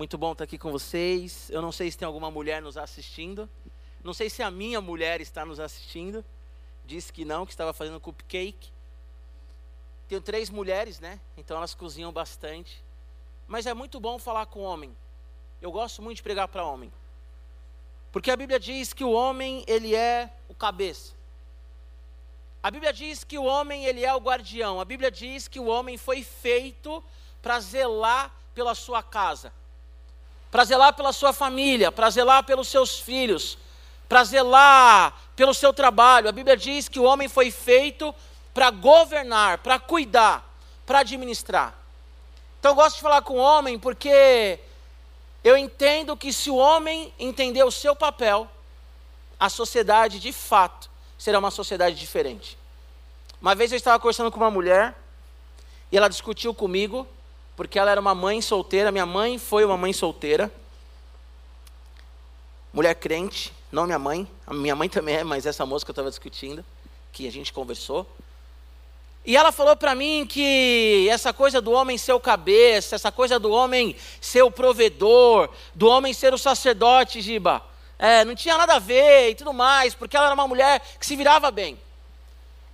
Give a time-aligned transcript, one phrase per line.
[0.00, 1.50] Muito bom estar aqui com vocês.
[1.50, 3.46] Eu não sei se tem alguma mulher nos assistindo.
[4.02, 6.24] Não sei se a minha mulher está nos assistindo.
[6.86, 8.72] Disse que não, que estava fazendo cupcake.
[10.08, 11.20] Tenho três mulheres, né?
[11.36, 12.82] Então elas cozinham bastante.
[13.46, 14.96] Mas é muito bom falar com homem.
[15.60, 16.90] Eu gosto muito de pregar para homem.
[18.10, 21.12] Porque a Bíblia diz que o homem, ele é o cabeça.
[22.62, 24.80] A Bíblia diz que o homem, ele é o guardião.
[24.80, 27.04] A Bíblia diz que o homem foi feito
[27.42, 29.59] para zelar pela sua casa
[30.50, 33.56] para zelar pela sua família, para zelar pelos seus filhos,
[34.08, 36.28] para zelar pelo seu trabalho.
[36.28, 38.14] A Bíblia diz que o homem foi feito
[38.52, 40.44] para governar, para cuidar,
[40.84, 41.74] para administrar.
[42.58, 44.58] Então eu gosto de falar com o homem porque
[45.42, 48.48] eu entendo que se o homem entender o seu papel,
[49.38, 52.58] a sociedade de fato será uma sociedade diferente.
[53.40, 54.94] Uma vez eu estava conversando com uma mulher
[55.90, 57.06] e ela discutiu comigo
[57.60, 60.50] porque ela era uma mãe solteira, minha mãe foi uma mãe solteira.
[62.72, 65.92] Mulher crente, não minha mãe, a minha mãe também é, mas essa moça que eu
[65.92, 66.64] estava discutindo,
[67.12, 68.06] que a gente conversou.
[69.26, 73.38] E ela falou para mim que essa coisa do homem ser o cabeça, essa coisa
[73.38, 77.62] do homem ser o provedor, do homem ser o sacerdote, Giba,
[77.98, 81.04] é, não tinha nada a ver e tudo mais, porque ela era uma mulher que
[81.04, 81.78] se virava bem.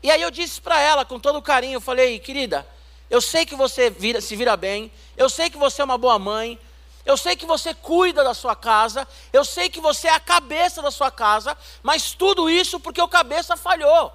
[0.01, 2.65] E aí eu disse para ela, com todo carinho, eu falei, querida,
[3.09, 6.19] eu sei que você vira, se vira bem, eu sei que você é uma boa
[6.19, 6.59] mãe,
[7.05, 10.83] eu sei que você cuida da sua casa, eu sei que você é a cabeça
[10.83, 14.13] da sua casa, mas tudo isso porque o cabeça falhou.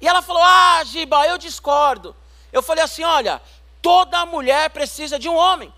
[0.00, 2.16] E ela falou: Ah, Giba, eu discordo.
[2.50, 3.42] Eu falei assim: Olha,
[3.82, 5.72] toda mulher precisa de um homem.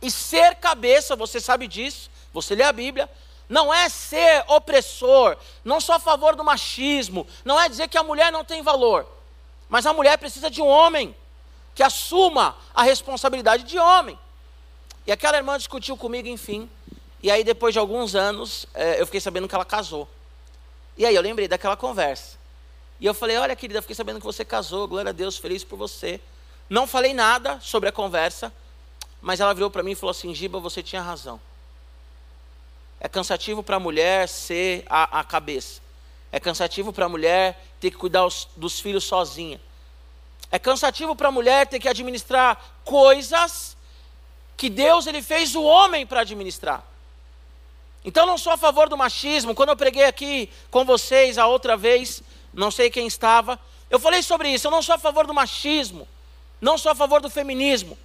[0.00, 3.08] E ser cabeça, você sabe disso, você lê a Bíblia,
[3.46, 8.02] não é ser opressor, não sou a favor do machismo, não é dizer que a
[8.02, 9.06] mulher não tem valor,
[9.68, 11.14] mas a mulher precisa de um homem
[11.76, 14.18] que assuma a responsabilidade de homem.
[15.06, 16.68] E aquela irmã discutiu comigo, enfim.
[17.22, 20.08] E aí, depois de alguns anos, é, eu fiquei sabendo que ela casou.
[20.96, 22.38] E aí, eu lembrei daquela conversa.
[22.98, 25.76] E eu falei: Olha, querida, fiquei sabendo que você casou, glória a Deus, feliz por
[25.76, 26.18] você.
[26.68, 28.50] Não falei nada sobre a conversa,
[29.20, 31.38] mas ela virou para mim e falou assim: Giba, você tinha razão.
[32.98, 35.82] É cansativo para a mulher ser a, a cabeça.
[36.32, 39.60] É cansativo para a mulher ter que cuidar os, dos filhos sozinha.
[40.50, 43.76] É cansativo para a mulher ter que administrar coisas
[44.56, 46.82] que Deus ele fez o homem para administrar.
[48.04, 49.54] Então não sou a favor do machismo.
[49.54, 52.22] Quando eu preguei aqui com vocês a outra vez,
[52.54, 53.58] não sei quem estava,
[53.90, 54.68] eu falei sobre isso.
[54.68, 56.06] Eu não sou a favor do machismo,
[56.60, 57.98] não sou a favor do feminismo.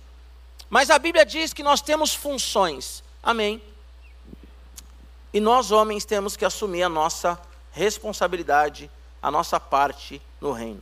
[0.69, 3.03] Mas a Bíblia diz que nós temos funções.
[3.21, 3.61] Amém.
[5.33, 7.39] E nós homens temos que assumir a nossa
[7.71, 8.89] responsabilidade,
[9.21, 10.81] a nossa parte no reino.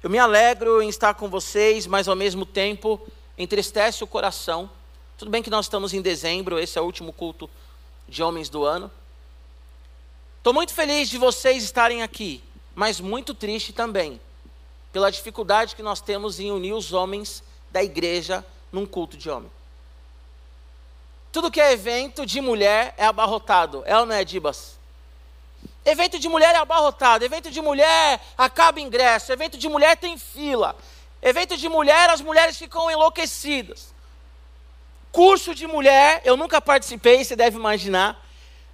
[0.00, 3.00] Eu me alegro em estar com vocês, mas ao mesmo tempo
[3.36, 4.70] entristece o coração.
[5.16, 7.50] Tudo bem que nós estamos em dezembro, esse é o último culto
[8.08, 8.88] de homens do ano.
[10.36, 12.40] Estou muito feliz de vocês estarem aqui,
[12.76, 14.20] mas muito triste também
[14.92, 19.50] pela dificuldade que nós temos em unir os homens da igreja num culto de homem.
[21.32, 24.77] Tudo que é evento de mulher é abarrotado, é ou não é, Dibas?
[25.88, 30.76] Evento de mulher é abarrotado, evento de mulher acaba ingresso, evento de mulher tem fila,
[31.22, 33.94] evento de mulher as mulheres ficam enlouquecidas.
[35.10, 38.22] Curso de mulher, eu nunca participei, você deve imaginar,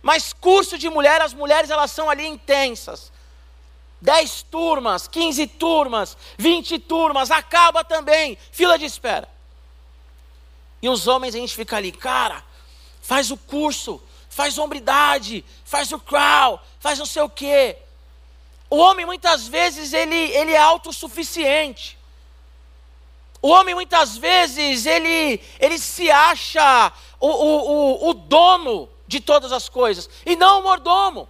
[0.02, 3.12] mas curso de mulher, as mulheres elas são ali intensas.
[4.00, 9.28] 10 turmas, 15 turmas, 20 turmas, acaba também, fila de espera.
[10.82, 12.42] E os homens a gente fica ali, cara,
[13.00, 14.02] faz o curso,
[14.34, 17.78] faz hombridade, faz o crawl, faz não sei o quê.
[18.68, 21.96] O homem muitas vezes ele, ele é autossuficiente.
[23.40, 29.52] O homem muitas vezes ele, ele se acha o, o, o, o dono de todas
[29.52, 31.28] as coisas e não o mordomo.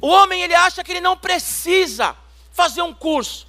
[0.00, 2.16] O homem ele acha que ele não precisa
[2.52, 3.48] fazer um curso.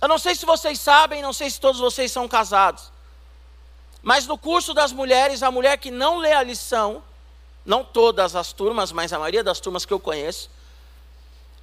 [0.00, 2.95] Eu não sei se vocês sabem, não sei se todos vocês são casados.
[4.06, 7.02] Mas no curso das mulheres, a mulher que não lê a lição,
[7.64, 10.48] não todas as turmas, mas a maioria das turmas que eu conheço,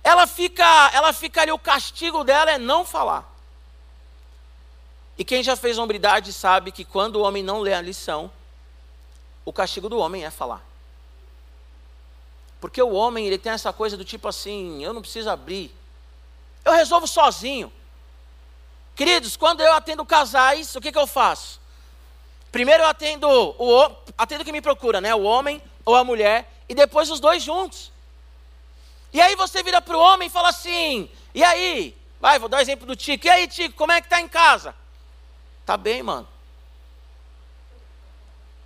[0.03, 3.33] ela fica, ela fica ali, o castigo dela é não falar.
[5.17, 8.29] E quem já fez hombridade sabe que quando o homem não lê a lição,
[9.45, 10.61] o castigo do homem é falar.
[12.59, 15.73] Porque o homem, ele tem essa coisa do tipo assim, eu não preciso abrir.
[16.65, 17.71] Eu resolvo sozinho.
[18.97, 21.62] Queridos, quando eu atendo casais, o que, que eu faço?
[22.53, 25.13] Primeiro eu atendo o atendo quem me procura, né?
[25.15, 27.91] O homem ou a mulher, e depois os dois juntos.
[29.11, 31.97] E aí você vira para o homem e fala assim: e aí?
[32.21, 33.25] Vai, vou dar o exemplo do Tico.
[33.25, 34.75] E aí, Tico, como é que tá em casa?
[35.65, 36.27] Tá bem, mano.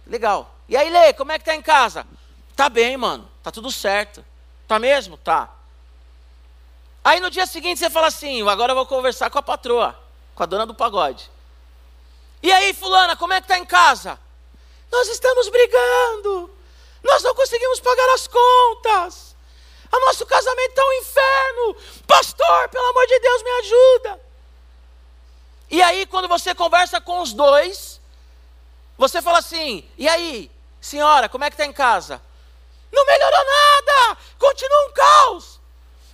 [0.06, 0.54] legal.
[0.68, 2.06] E aí, Lê, como é que tá em casa?
[2.58, 3.28] Tá bem, mano.
[3.42, 4.24] Tá tudo certo.
[4.68, 5.16] Tá mesmo?
[5.16, 5.50] Tá.
[7.06, 9.98] Aí no dia seguinte você fala assim: agora eu vou conversar com a patroa,
[10.36, 11.32] com a dona do pagode.
[12.42, 14.20] E aí, fulana, como é que tá em casa?
[14.92, 16.50] Nós estamos brigando.
[17.04, 19.36] Nós não conseguimos pagar as contas.
[19.92, 21.76] O nosso casamento está um inferno.
[22.06, 24.22] Pastor, pelo amor de Deus, me ajuda.
[25.70, 28.00] E aí, quando você conversa com os dois,
[28.98, 32.22] você fala assim: e aí, senhora, como é que está em casa?
[32.92, 35.60] Não melhorou nada, continua um caos.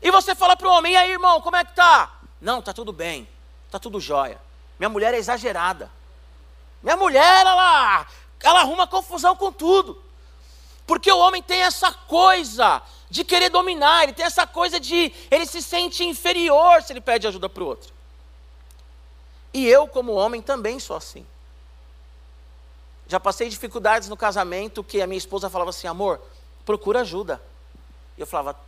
[0.02, 2.20] E você fala para o homem: e aí, irmão, como é que tá?
[2.42, 3.28] Não, tá tudo bem,
[3.72, 4.40] tá tudo jóia.
[4.80, 5.90] Minha mulher é exagerada.
[6.84, 8.06] Minha mulher, ela,
[8.42, 10.04] ela arruma confusão com tudo.
[10.86, 15.14] Porque o homem tem essa coisa de querer dominar, ele tem essa coisa de.
[15.32, 17.94] Ele se sente inferior se ele pede ajuda para o outro.
[19.54, 21.26] E eu, como homem, também sou assim.
[23.08, 26.20] Já passei dificuldades no casamento que a minha esposa falava assim: amor,
[26.66, 27.42] procura ajuda.
[28.18, 28.60] E eu falava: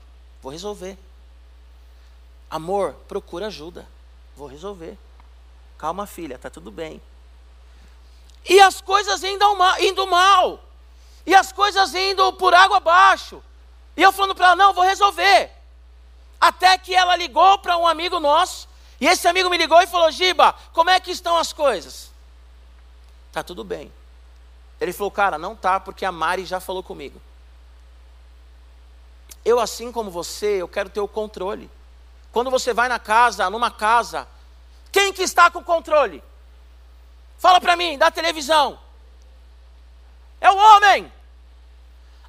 [0.41, 0.97] vou resolver.
[2.49, 3.85] Amor, procura ajuda.
[4.37, 4.97] Vou resolver.
[5.77, 7.01] Calma, filha, tá tudo bem.
[8.47, 9.55] E as coisas indo
[10.07, 10.59] mal.
[11.25, 13.43] E as coisas indo por água abaixo.
[13.97, 15.51] E eu falando para ela: não, vou resolver.
[16.39, 18.67] Até que ela ligou para um amigo nosso,
[18.99, 22.11] e esse amigo me ligou e falou: Giba, como é que estão as coisas?
[23.31, 23.91] Tá tudo bem.
[24.79, 27.19] Ele falou: cara, não tá, porque a Mari já falou comigo.
[29.43, 31.69] Eu, assim como você, eu quero ter o controle.
[32.31, 34.27] Quando você vai na casa, numa casa,
[34.91, 36.23] quem que está com o controle?
[37.37, 38.79] Fala para mim, da televisão.
[40.39, 41.11] É o homem.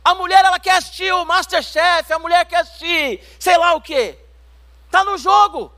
[0.05, 4.17] A mulher ela quer assistir o Masterchef, a mulher quer assistir sei lá o que.
[4.87, 5.73] Está no jogo.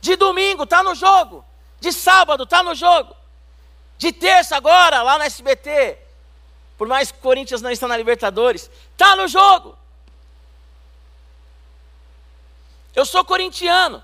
[0.00, 1.44] De domingo está no jogo.
[1.80, 3.16] De sábado está no jogo.
[3.96, 5.98] De terça agora, lá no SBT.
[6.76, 8.70] Por mais que o Corinthians não está na Libertadores.
[8.92, 9.78] Está no jogo.
[12.94, 14.02] Eu sou corintiano.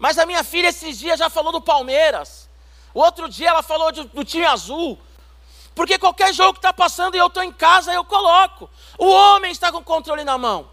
[0.00, 2.48] Mas a minha filha esses dias já falou do Palmeiras.
[2.94, 4.98] O outro dia ela falou de, do time azul.
[5.74, 8.68] Porque qualquer jogo que está passando e eu estou em casa, eu coloco.
[8.98, 10.70] O homem está com o controle na mão.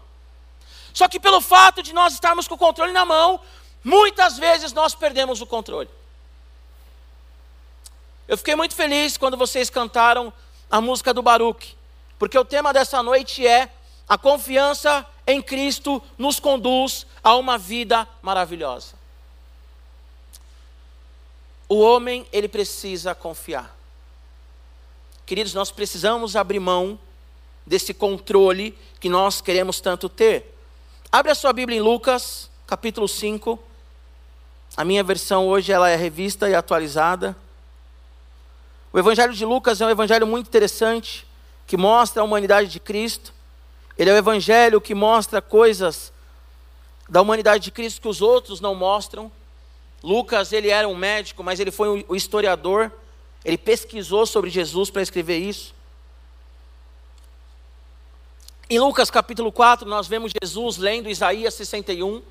[0.94, 3.38] Só que pelo fato de nós estarmos com o controle na mão,
[3.84, 5.90] muitas vezes nós perdemos o controle.
[8.26, 10.32] Eu fiquei muito feliz quando vocês cantaram
[10.70, 11.76] a música do Baruch,
[12.18, 13.70] porque o tema dessa noite é
[14.08, 18.97] a confiança em Cristo nos conduz a uma vida maravilhosa.
[21.68, 23.76] O homem, ele precisa confiar.
[25.26, 26.98] Queridos, nós precisamos abrir mão
[27.66, 30.54] desse controle que nós queremos tanto ter.
[31.12, 33.58] Abre a sua Bíblia em Lucas, capítulo 5.
[34.76, 37.36] A minha versão hoje ela é revista e atualizada.
[38.90, 41.26] O Evangelho de Lucas é um evangelho muito interessante,
[41.66, 43.34] que mostra a humanidade de Cristo.
[43.98, 46.10] Ele é o evangelho que mostra coisas
[47.08, 49.30] da humanidade de Cristo que os outros não mostram.
[50.02, 52.92] Lucas, ele era um médico, mas ele foi um historiador
[53.44, 55.74] ele pesquisou sobre Jesus para escrever isso.
[58.68, 62.22] Em Lucas capítulo 4, nós vemos Jesus lendo Isaías 61.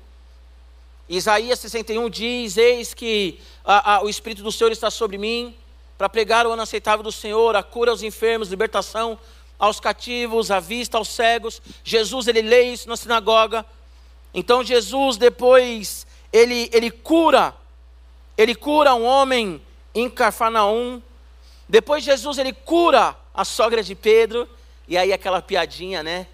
[1.08, 5.56] Isaías 61 diz: Eis que a, a, o Espírito do Senhor está sobre mim,
[5.96, 9.18] para pregar o ano aceitável do Senhor, a cura aos enfermos, libertação
[9.58, 11.60] aos cativos, a vista aos cegos.
[11.82, 13.66] Jesus, ele lê isso na sinagoga.
[14.32, 17.54] Então, Jesus, depois, ele, ele cura,
[18.36, 19.60] ele cura um homem
[19.94, 21.02] em Cafarnaum,
[21.68, 24.48] depois Jesus ele cura a sogra de Pedro,
[24.86, 26.26] e aí aquela piadinha, né?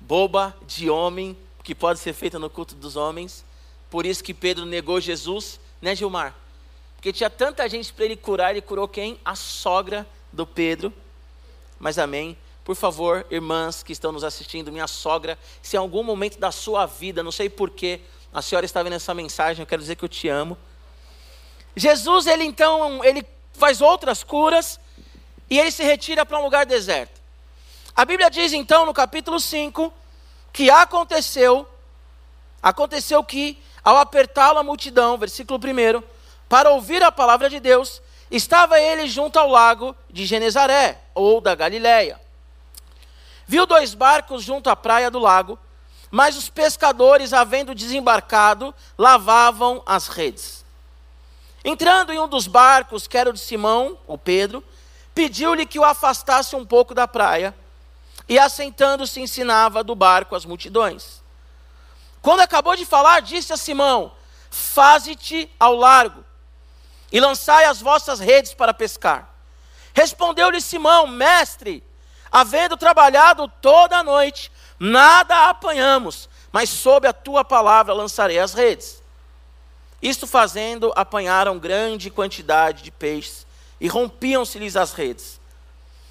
[0.00, 3.44] Boba de homem, que pode ser feita no culto dos homens.
[3.90, 6.34] Por isso que Pedro negou Jesus, né, Gilmar?
[6.96, 9.18] Porque tinha tanta gente para ele curar, ele curou quem?
[9.24, 10.92] A sogra do Pedro.
[11.78, 12.36] Mas amém.
[12.64, 16.86] Por favor, irmãs que estão nos assistindo, minha sogra, se em algum momento da sua
[16.86, 18.00] vida, não sei porquê,
[18.34, 20.58] a senhora está vendo essa mensagem, eu quero dizer que eu te amo.
[21.76, 24.80] Jesus, ele então, ele faz outras curas
[25.48, 27.20] e ele se retira para um lugar deserto.
[27.94, 29.92] A Bíblia diz então no capítulo 5
[30.52, 31.68] que aconteceu,
[32.60, 36.02] aconteceu que ao apertá-lo a multidão, versículo 1,
[36.48, 41.54] para ouvir a palavra de Deus, estava ele junto ao lago de Genezaré, ou da
[41.54, 42.20] Galileia.
[43.46, 45.58] Viu dois barcos junto à praia do lago,
[46.14, 50.64] mas os pescadores, havendo desembarcado, lavavam as redes.
[51.64, 54.62] Entrando em um dos barcos, que era o de Simão, ou Pedro,
[55.12, 57.52] pediu-lhe que o afastasse um pouco da praia,
[58.28, 61.20] e assentando-se ensinava do barco as multidões.
[62.22, 64.12] Quando acabou de falar, disse a Simão:
[64.48, 66.24] Faze-te ao largo,
[67.10, 69.34] e lançai as vossas redes para pescar.
[69.92, 71.82] Respondeu-lhe Simão: Mestre,
[72.30, 79.02] havendo trabalhado toda a noite, nada apanhamos, mas sob a tua palavra lançarei as redes.
[80.00, 83.46] Isto fazendo, apanharam grande quantidade de peixes
[83.80, 85.40] e rompiam-se-lhes as redes.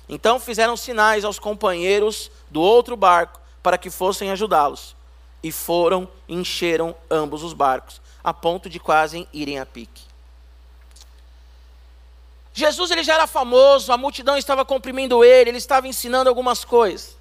[0.10, 4.96] Então fizeram sinais aos companheiros do outro barco para que fossem ajudá-los.
[5.42, 10.04] E foram e encheram ambos os barcos, a ponto de quase irem a pique.
[12.54, 17.18] Jesus ele já era famoso, a multidão estava comprimindo ele, ele estava ensinando algumas coisas.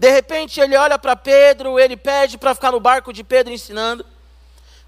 [0.00, 4.02] De repente ele olha para Pedro, ele pede para ficar no barco de Pedro ensinando.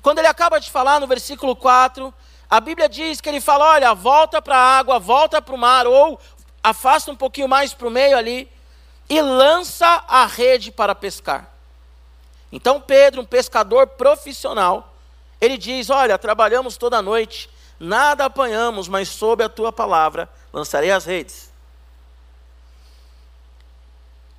[0.00, 2.14] Quando ele acaba de falar no versículo 4,
[2.48, 5.86] a Bíblia diz que ele fala: olha, volta para a água, volta para o mar,
[5.86, 6.18] ou
[6.62, 8.50] afasta um pouquinho mais para o meio ali,
[9.06, 11.46] e lança a rede para pescar.
[12.50, 14.94] Então Pedro, um pescador profissional,
[15.38, 21.04] ele diz: Olha, trabalhamos toda noite, nada apanhamos, mas sob a tua palavra lançarei as
[21.04, 21.41] redes.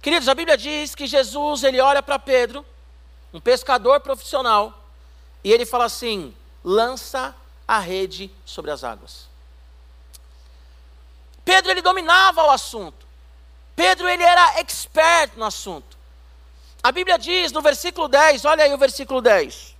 [0.04, 2.66] Queridos, a Bíblia diz que Jesus ele olha para Pedro,
[3.34, 4.86] um pescador profissional,
[5.42, 7.34] e ele fala assim: lança
[7.66, 9.30] a rede sobre as águas.
[11.46, 13.08] Pedro ele dominava o assunto.
[13.78, 15.98] Pedro ele era expert no assunto.
[16.84, 19.74] A Bíblia diz no versículo 10, olha aí o versículo 10,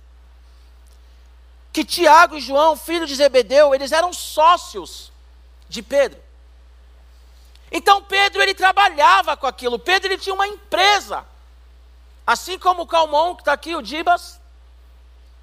[1.70, 5.12] que Tiago e João, filho de Zebedeu, eles eram sócios
[5.68, 6.23] de Pedro.
[7.76, 9.80] Então Pedro ele trabalhava com aquilo.
[9.80, 11.26] Pedro ele tinha uma empresa.
[12.24, 14.40] Assim como o Calmon, que está aqui, o Dibas,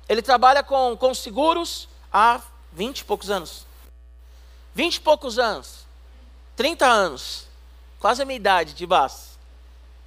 [0.08, 2.40] ele trabalha com, com seguros há
[2.72, 3.66] 20 e poucos anos.
[4.74, 5.86] 20 e poucos anos.
[6.56, 7.48] 30 anos.
[8.00, 9.38] Quase a minha idade, Dibas.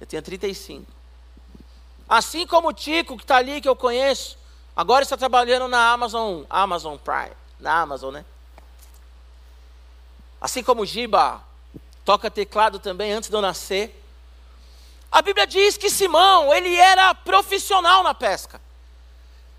[0.01, 0.91] Eu tenho 35.
[2.09, 4.35] Assim como o Tico, que está ali, que eu conheço,
[4.75, 7.35] agora está trabalhando na Amazon, Amazon Prime.
[7.59, 8.25] Na Amazon, né?
[10.41, 11.43] Assim como o Giba
[12.05, 14.01] toca teclado também antes de eu nascer.
[15.11, 18.61] A Bíblia diz que Simão, ele era profissional na pesca.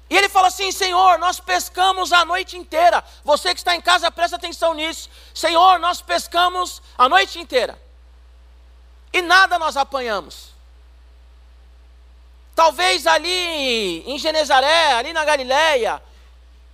[0.08, 3.02] E ele fala assim: Senhor, nós pescamos a noite inteira.
[3.24, 5.10] Você que está em casa, presta atenção nisso.
[5.34, 7.80] Senhor, nós pescamos a noite inteira.
[9.12, 10.54] E nada nós apanhamos.
[12.54, 16.00] Talvez ali em Genezaré, ali na Galileia,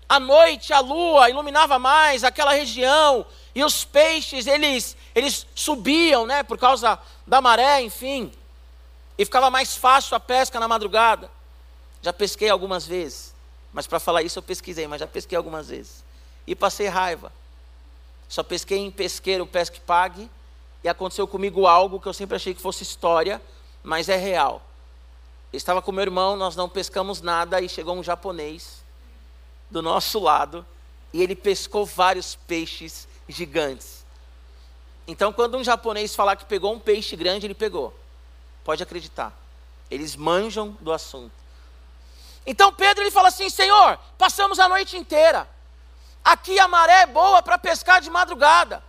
[0.09, 3.25] à noite a lua iluminava mais aquela região
[3.55, 8.33] e os peixes eles eles subiam, né, por causa da maré, enfim.
[9.19, 11.31] E ficava mais fácil a pesca na madrugada.
[12.01, 13.35] Já pesquei algumas vezes.
[13.73, 16.05] Mas para falar isso eu pesquisei, mas já pesquei algumas vezes.
[16.47, 17.33] E passei raiva.
[18.29, 20.31] Só pesquei em pesqueiro pesque pague.
[20.83, 23.41] E aconteceu comigo algo que eu sempre achei que fosse história,
[23.83, 24.63] mas é real.
[25.53, 28.83] Eu estava com meu irmão, nós não pescamos nada e chegou um japonês
[29.71, 30.67] do nosso lado
[31.13, 34.02] e ele pescou vários peixes gigantes.
[35.07, 37.95] Então, quando um japonês falar que pegou um peixe grande, ele pegou.
[38.65, 39.33] Pode acreditar.
[39.91, 41.43] Eles manjam do assunto.
[42.47, 45.49] Então Pedro ele fala assim: Senhor, passamos a noite inteira.
[46.25, 48.83] Aqui a maré é boa para pescar de madrugada.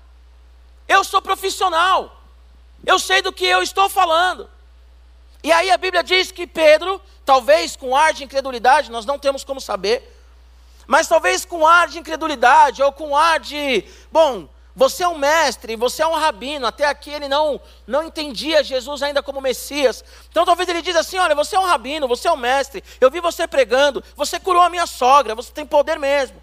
[0.88, 2.22] Eu sou profissional.
[2.86, 4.50] Eu sei do que eu estou falando.
[5.44, 9.44] E aí a Bíblia diz que Pedro, talvez com ar de incredulidade, nós não temos
[9.44, 10.10] como saber,
[10.88, 15.76] mas talvez com ar de incredulidade ou com ar de, bom, você é um mestre,
[15.76, 16.66] você é um rabino.
[16.66, 20.04] Até aqui ele não, não entendia Jesus ainda como Messias.
[20.30, 22.84] Então talvez ele diz assim: olha, você é um rabino, você é um mestre.
[23.00, 26.42] Eu vi você pregando, você curou a minha sogra, você tem poder mesmo.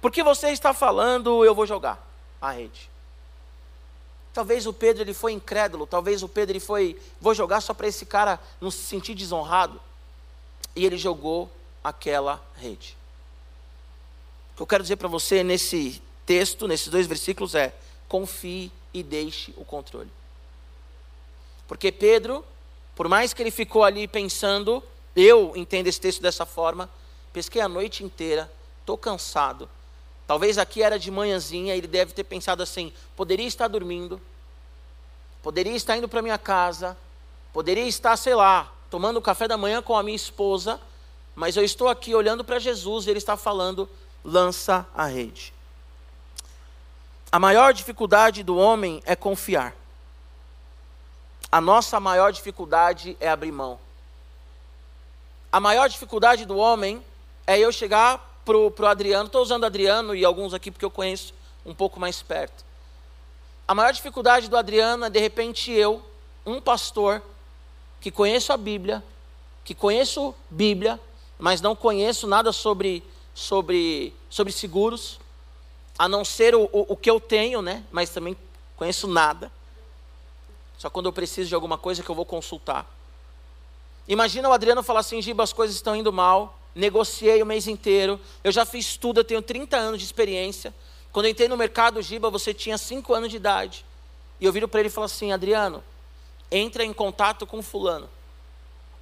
[0.00, 2.02] Porque você está falando, eu vou jogar
[2.40, 2.90] a rede.
[4.32, 7.86] Talvez o Pedro ele foi incrédulo, talvez o Pedro ele foi, vou jogar só para
[7.86, 9.80] esse cara não se sentir desonrado.
[10.74, 11.50] E ele jogou
[11.82, 12.96] aquela rede.
[14.52, 17.74] O que eu quero dizer para você nesse texto, nesses dois versículos, é:
[18.08, 20.10] confie e deixe o controle.
[21.66, 22.44] Porque Pedro,
[22.94, 24.82] por mais que ele ficou ali pensando,
[25.16, 26.88] eu entendo esse texto dessa forma,
[27.32, 28.50] pesquei a noite inteira,
[28.80, 29.68] estou cansado.
[30.26, 34.20] Talvez aqui era de manhãzinha, ele deve ter pensado assim: poderia estar dormindo,
[35.42, 36.96] poderia estar indo para minha casa,
[37.52, 40.80] poderia estar, sei lá, tomando café da manhã com a minha esposa,
[41.34, 43.88] mas eu estou aqui olhando para Jesus e ele está falando:
[44.24, 45.53] lança a rede.
[47.34, 49.74] A maior dificuldade do homem é confiar.
[51.50, 53.76] A nossa maior dificuldade é abrir mão.
[55.50, 57.04] A maior dificuldade do homem
[57.44, 61.34] é eu chegar pro, pro Adriano, estou usando Adriano e alguns aqui porque eu conheço
[61.66, 62.64] um pouco mais perto.
[63.66, 66.00] A maior dificuldade do Adriano é de repente eu,
[66.46, 67.20] um pastor,
[68.00, 69.02] que conheço a Bíblia,
[69.64, 71.00] que conheço Bíblia,
[71.36, 73.02] mas não conheço nada sobre,
[73.34, 75.18] sobre, sobre seguros,
[75.98, 77.84] a não ser o, o, o que eu tenho, né?
[77.90, 78.36] Mas também
[78.76, 79.50] conheço nada.
[80.76, 82.86] Só quando eu preciso de alguma coisa que eu vou consultar.
[84.06, 88.20] Imagina o Adriano falar assim: Giba, as coisas estão indo mal, negociei o mês inteiro,
[88.42, 90.74] eu já fiz tudo, eu tenho 30 anos de experiência.
[91.12, 93.84] Quando eu entrei no mercado, Giba, você tinha 5 anos de idade.
[94.40, 95.82] E eu viro para ele e falo assim: Adriano,
[96.50, 98.10] entra em contato com Fulano.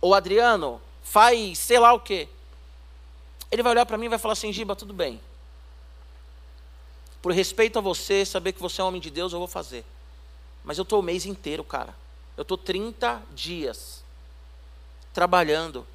[0.00, 2.28] Ou Adriano, faz sei lá o quê.
[3.50, 5.20] Ele vai olhar para mim e vai falar assim: Giba, tudo bem.
[7.22, 9.84] Por respeito a você, saber que você é um homem de Deus, eu vou fazer.
[10.64, 11.94] Mas eu estou o mês inteiro, cara.
[12.36, 14.02] Eu estou 30 dias
[15.14, 15.86] trabalhando.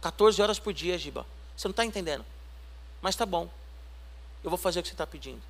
[0.00, 1.26] 14 horas por dia, Giba.
[1.56, 2.24] Você não está entendendo.
[3.02, 3.50] Mas tá bom.
[4.44, 5.42] Eu vou fazer o que você está pedindo.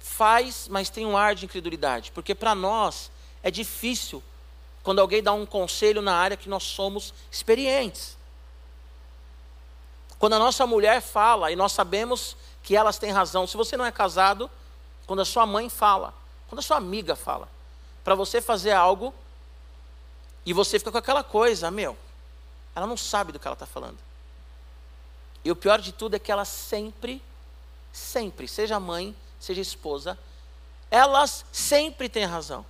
[0.00, 2.10] Faz, mas tem um ar de incredulidade.
[2.12, 3.10] Porque para nós
[3.42, 4.22] é difícil
[4.82, 8.16] quando alguém dá um conselho na área que nós somos experientes.
[10.18, 13.46] Quando a nossa mulher fala, e nós sabemos que elas têm razão.
[13.46, 14.50] Se você não é casado,
[15.06, 16.12] quando a sua mãe fala,
[16.48, 17.48] quando a sua amiga fala,
[18.02, 19.14] para você fazer algo,
[20.44, 21.96] e você fica com aquela coisa, meu,
[22.74, 23.98] ela não sabe do que ela está falando.
[25.44, 27.22] E o pior de tudo é que ela sempre,
[27.92, 30.18] sempre, seja mãe, seja esposa,
[30.90, 32.66] elas sempre têm razão.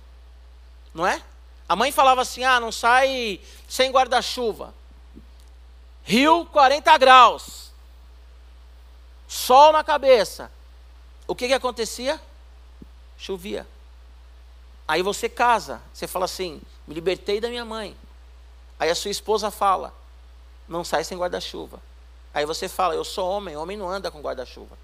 [0.93, 1.23] Não é?
[1.67, 4.75] A mãe falava assim: ah, não sai sem guarda-chuva.
[6.03, 7.66] Rio 40 graus
[9.27, 10.51] sol na cabeça.
[11.27, 12.19] O que, que acontecia?
[13.17, 13.67] Chovia.
[14.87, 17.95] Aí você casa, você fala assim: me libertei da minha mãe.
[18.79, 19.93] Aí a sua esposa fala:
[20.67, 21.81] não sai sem guarda-chuva.
[22.33, 24.77] Aí você fala: eu sou homem, homem não anda com guarda-chuva.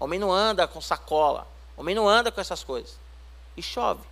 [0.00, 1.46] Homem não anda com sacola.
[1.76, 2.96] Homem não anda com essas coisas.
[3.56, 4.02] E chove.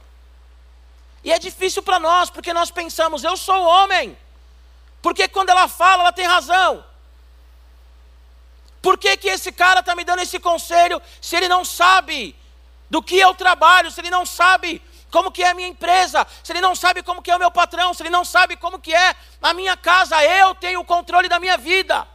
[1.25, 4.17] E é difícil para nós, porque nós pensamos: eu sou homem.
[5.01, 6.85] Porque quando ela fala, ela tem razão.
[8.83, 12.37] Por que, que esse cara está me dando esse conselho se ele não sabe
[12.91, 16.53] do que eu trabalho, se ele não sabe como que é a minha empresa, se
[16.53, 18.93] ele não sabe como que é o meu patrão, se ele não sabe como que
[18.93, 22.09] é a minha casa, eu tenho o controle da minha vida.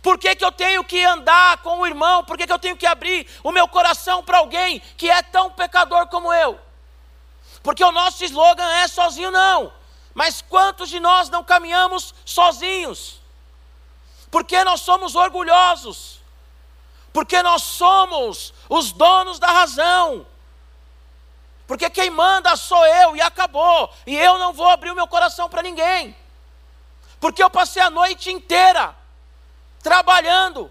[0.00, 2.22] Por que, que eu tenho que andar com o irmão?
[2.24, 5.50] Por que, que eu tenho que abrir o meu coração para alguém que é tão
[5.50, 6.60] pecador como eu?
[7.62, 9.72] Porque o nosso slogan é sozinho não.
[10.12, 13.23] Mas quantos de nós não caminhamos sozinhos?
[14.34, 16.18] Porque nós somos orgulhosos.
[17.12, 20.26] Porque nós somos os donos da razão.
[21.68, 23.94] Porque quem manda sou eu e acabou.
[24.04, 26.16] E eu não vou abrir o meu coração para ninguém.
[27.20, 28.92] Porque eu passei a noite inteira
[29.80, 30.68] trabalhando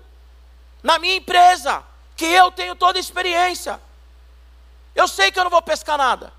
[0.84, 1.82] na minha empresa,
[2.18, 3.80] que eu tenho toda a experiência.
[4.94, 6.34] Eu sei que eu não vou pescar nada.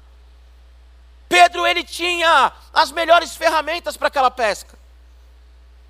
[1.27, 4.84] Pedro ele tinha as melhores ferramentas para aquela pesca.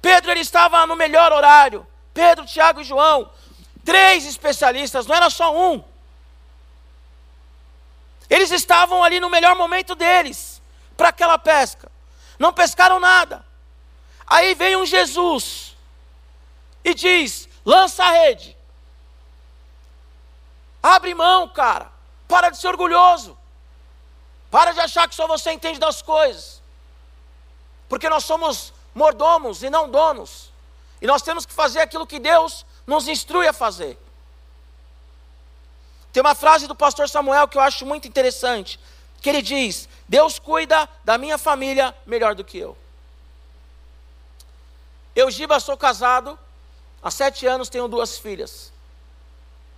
[0.04, 1.86] Pedro ele estava no melhor horário.
[2.12, 3.30] Pedro, Tiago e João,
[3.82, 5.82] três especialistas, não era só um.
[8.28, 10.60] Eles estavam ali no melhor momento deles
[10.94, 11.90] para aquela pesca.
[12.38, 13.46] Não pescaram nada.
[14.26, 15.74] Aí vem um Jesus
[16.84, 18.54] e diz: lança a rede.
[20.82, 21.90] Abre mão, cara.
[22.28, 23.38] Para de ser orgulhoso.
[24.50, 26.62] Para de achar que só você entende das coisas.
[27.88, 30.52] Porque nós somos mordomos e não donos.
[31.00, 33.98] E nós temos que fazer aquilo que Deus nos instrui a fazer.
[36.12, 38.78] Tem uma frase do pastor Samuel que eu acho muito interessante,
[39.20, 42.76] que ele diz: Deus cuida da minha família melhor do que eu.
[45.14, 46.38] Eu, Giba, sou casado,
[47.02, 48.72] há sete anos tenho duas filhas.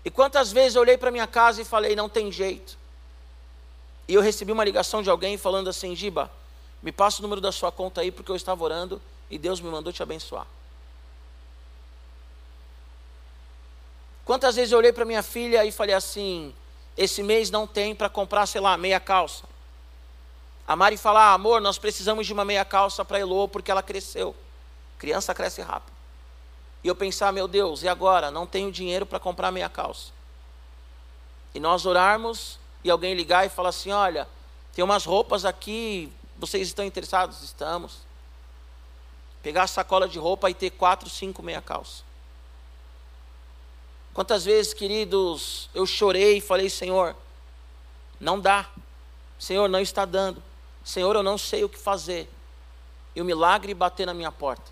[0.05, 2.79] E quantas vezes eu olhei para minha casa e falei, não tem jeito.
[4.07, 6.31] E eu recebi uma ligação de alguém falando assim, Giba,
[6.87, 9.69] me passa o número da sua conta aí, porque eu estava orando e Deus me
[9.69, 10.47] mandou te abençoar.
[14.25, 16.55] Quantas vezes eu olhei para minha filha e falei assim:
[16.97, 19.43] esse mês não tem para comprar, sei lá, meia calça.
[20.65, 23.83] A Mari fala: ah, amor, nós precisamos de uma meia calça para Elô porque ela
[23.83, 24.33] cresceu.
[24.97, 25.93] Criança cresce rápido.
[26.85, 28.31] E eu pensar: meu Deus, e agora?
[28.31, 30.13] Não tenho dinheiro para comprar meia calça.
[31.53, 34.29] E nós orarmos e alguém ligar e falar assim: olha,
[34.73, 37.43] tem umas roupas aqui, vocês estão interessados?
[37.43, 37.99] Estamos.
[39.43, 42.03] Pegar a sacola de roupa e ter quatro, cinco meia calça.
[44.13, 47.15] Quantas vezes, queridos, eu chorei e falei, Senhor,
[48.21, 48.69] não dá.
[49.39, 50.43] Senhor, não está dando.
[50.85, 52.29] Senhor, eu não sei o que fazer.
[53.15, 54.71] E o milagre bater na minha porta.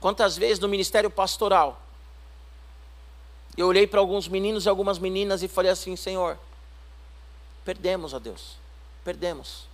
[0.00, 1.80] Quantas vezes no ministério pastoral,
[3.56, 6.38] eu olhei para alguns meninos e algumas meninas e falei assim: Senhor,
[7.64, 8.65] perdemos a Deus
[9.06, 9.68] perdemos.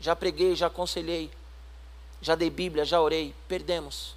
[0.00, 1.30] Já preguei, já aconselhei,
[2.22, 4.14] já dei Bíblia, já orei, perdemos.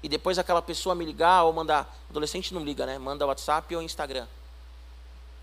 [0.00, 2.98] e depois aquela pessoa me ligar ou mandar, adolescente não liga, né?
[2.98, 4.28] Manda WhatsApp ou Instagram.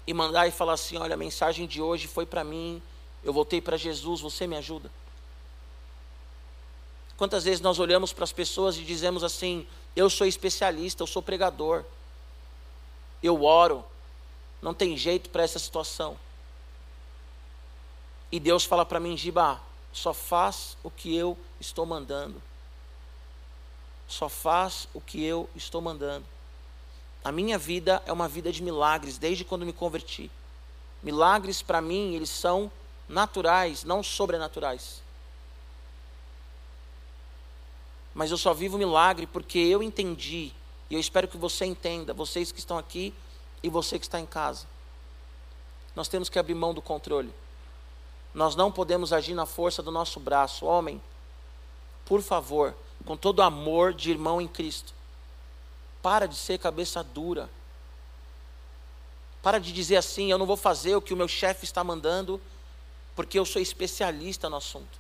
[0.07, 2.81] E mandar e falar assim: "Olha, a mensagem de hoje foi para mim,
[3.21, 4.89] eu voltei para Jesus, você me ajuda?"
[7.17, 11.21] Quantas vezes nós olhamos para as pessoas e dizemos assim: "Eu sou especialista, eu sou
[11.21, 11.83] pregador.
[13.21, 13.83] Eu oro.
[14.61, 16.17] Não tem jeito para essa situação."
[18.35, 19.61] E Deus fala para mim, Giba,
[19.93, 22.41] só faz o que eu estou mandando
[24.07, 26.25] só faz o que eu estou mandando.
[27.23, 30.29] A minha vida é uma vida de milagres, desde quando me converti.
[31.01, 32.71] Milagres, para mim, eles são
[33.09, 35.01] naturais, não sobrenaturais.
[38.13, 40.51] Mas eu só vivo milagre porque eu entendi,
[40.89, 43.13] e eu espero que você entenda, vocês que estão aqui
[43.61, 44.67] e você que está em casa.
[45.95, 47.33] Nós temos que abrir mão do controle.
[48.35, 50.65] Nós não podemos agir na força do nosso braço.
[50.65, 51.01] Homem,
[52.03, 54.93] por favor, com todo amor de irmão em Cristo.
[56.01, 57.49] Para de ser cabeça dura.
[59.41, 62.41] Para de dizer assim: eu não vou fazer o que o meu chefe está mandando,
[63.15, 64.99] porque eu sou especialista no assunto.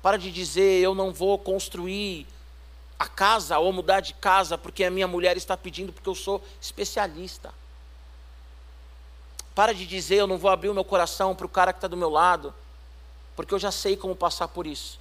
[0.00, 2.26] Para de dizer: eu não vou construir
[2.98, 6.42] a casa ou mudar de casa porque a minha mulher está pedindo, porque eu sou
[6.62, 7.52] especialista.
[9.58, 11.88] Para de dizer: eu não vou abrir o meu coração para o cara que está
[11.88, 12.54] do meu lado,
[13.34, 15.00] porque eu já sei como passar por isso.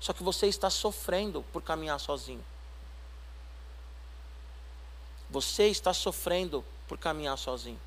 [0.00, 2.44] Só que você está sofrendo por caminhar sozinho.
[5.30, 7.80] Você está sofrendo por caminhar sozinho.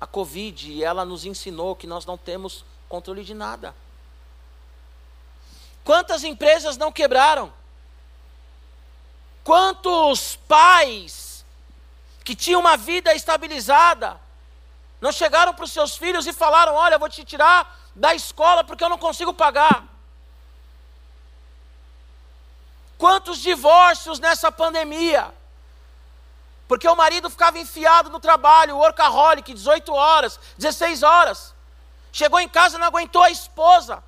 [0.00, 3.76] A Covid, ela nos ensinou que nós não temos controle de nada.
[5.84, 7.52] Quantas empresas não quebraram?
[9.44, 11.29] Quantos pais
[12.24, 14.20] que tinham uma vida estabilizada
[15.00, 18.84] não chegaram para os seus filhos e falaram: Olha, vou te tirar da escola porque
[18.84, 19.84] eu não consigo pagar.
[22.98, 25.32] Quantos divórcios nessa pandemia?
[26.68, 31.54] Porque o marido ficava enfiado no trabalho, workaholic, 18 horas, 16 horas.
[32.12, 34.04] Chegou em casa e não aguentou a esposa.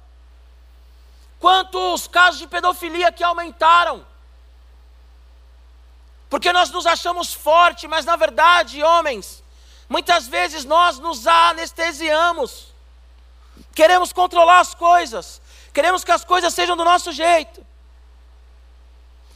[1.40, 4.06] Quantos casos de pedofilia que aumentaram?
[6.32, 9.44] Porque nós nos achamos fortes, mas na verdade, homens,
[9.86, 12.68] muitas vezes nós nos anestesiamos.
[13.74, 15.42] Queremos controlar as coisas,
[15.74, 17.62] queremos que as coisas sejam do nosso jeito.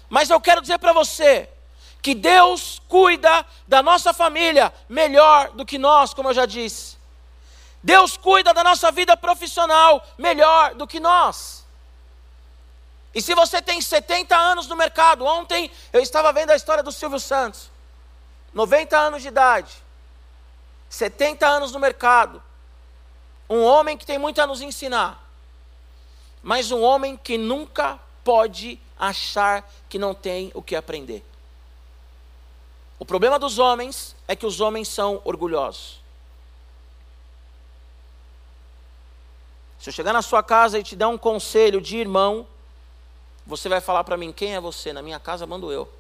[0.09, 1.51] Mas eu quero dizer para você
[2.01, 6.97] que Deus cuida da nossa família melhor do que nós, como eu já disse.
[7.83, 11.66] Deus cuida da nossa vida profissional melhor do que nós.
[13.17, 16.93] E se você tem 70 anos no mercado, ontem eu estava vendo a história do
[16.93, 17.71] Silvio Santos,
[18.53, 19.75] 90 anos de idade,
[20.91, 22.43] 70 anos no mercado,
[23.49, 25.27] um homem que tem muito a nos ensinar,
[26.43, 31.25] mas um homem que nunca pode achar que não tem o que aprender.
[32.99, 36.03] O problema dos homens é que os homens são orgulhosos.
[39.79, 42.47] Se eu chegar na sua casa e te dar um conselho de irmão,
[43.47, 44.93] você vai falar para mim: quem é você?
[44.93, 45.91] Na minha casa mando eu.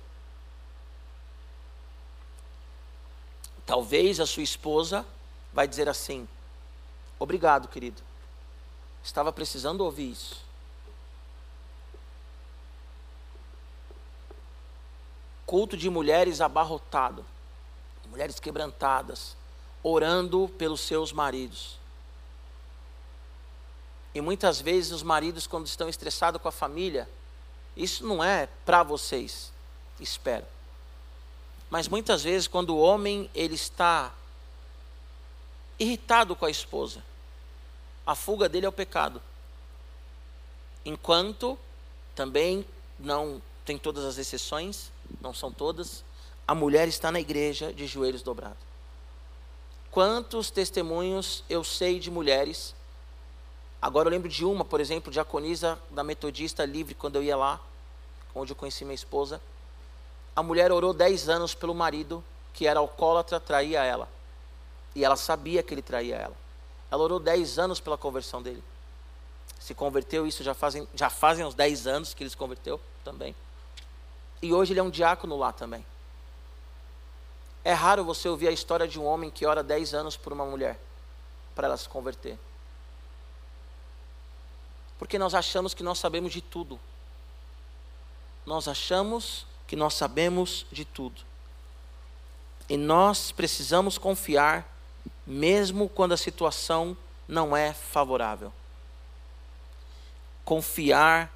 [3.64, 5.06] Talvez a sua esposa
[5.52, 6.28] vai dizer assim:
[7.18, 8.02] obrigado, querido.
[9.02, 10.46] Estava precisando ouvir isso.
[15.46, 17.24] culto de mulheres abarrotado,
[18.10, 19.36] mulheres quebrantadas,
[19.82, 21.78] orando pelos seus maridos.
[24.12, 27.08] E muitas vezes os maridos, quando estão estressados com a família,
[27.76, 29.52] isso não é para vocês,
[30.00, 30.46] espero.
[31.68, 34.14] Mas muitas vezes, quando o homem ele está
[35.78, 37.02] irritado com a esposa,
[38.06, 39.20] a fuga dele é o pecado.
[40.84, 41.58] Enquanto
[42.14, 42.64] também
[42.98, 46.04] não tem todas as exceções, não são todas,
[46.46, 48.64] a mulher está na igreja de joelhos dobrados.
[49.90, 52.75] Quantos testemunhos eu sei de mulheres?
[53.80, 57.60] Agora eu lembro de uma, por exemplo, diaconisa da Metodista Livre, quando eu ia lá,
[58.34, 59.40] onde eu conheci minha esposa.
[60.34, 64.08] A mulher orou 10 anos pelo marido, que era alcoólatra, traía ela.
[64.94, 66.36] E ela sabia que ele traía ela.
[66.90, 68.62] Ela orou 10 anos pela conversão dele.
[69.58, 73.34] Se converteu, isso já fazem, já fazem uns 10 anos que ele se converteu também.
[74.40, 75.84] E hoje ele é um diácono lá também.
[77.64, 80.44] É raro você ouvir a história de um homem que ora 10 anos por uma
[80.44, 80.78] mulher,
[81.54, 82.38] para ela se converter.
[84.98, 86.80] Porque nós achamos que nós sabemos de tudo.
[88.44, 91.22] Nós achamos que nós sabemos de tudo.
[92.68, 94.66] E nós precisamos confiar,
[95.26, 96.96] mesmo quando a situação
[97.28, 98.52] não é favorável.
[100.44, 101.32] Confiar,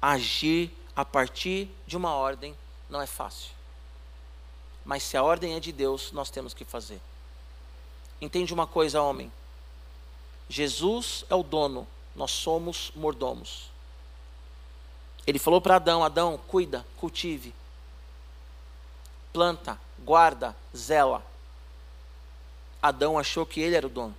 [0.00, 2.56] agir a partir de uma ordem
[2.88, 3.50] não é fácil.
[4.84, 7.00] Mas se a ordem é de Deus, nós temos que fazer.
[8.20, 9.30] Entende uma coisa, homem?
[10.48, 13.70] Jesus é o dono, nós somos mordomos.
[15.26, 17.54] Ele falou para Adão: Adão, cuida, cultive,
[19.32, 21.24] planta, guarda, zela.
[22.80, 24.16] Adão achou que ele era o dono.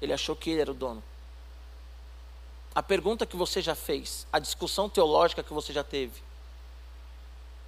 [0.00, 1.02] Ele achou que ele era o dono.
[2.74, 6.22] A pergunta que você já fez, a discussão teológica que você já teve.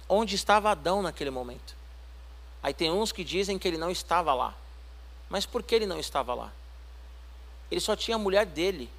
[0.07, 1.75] Onde estava Adão naquele momento?
[2.61, 4.55] Aí tem uns que dizem que ele não estava lá.
[5.27, 6.51] Mas por que ele não estava lá?
[7.71, 8.89] Ele só tinha a mulher dele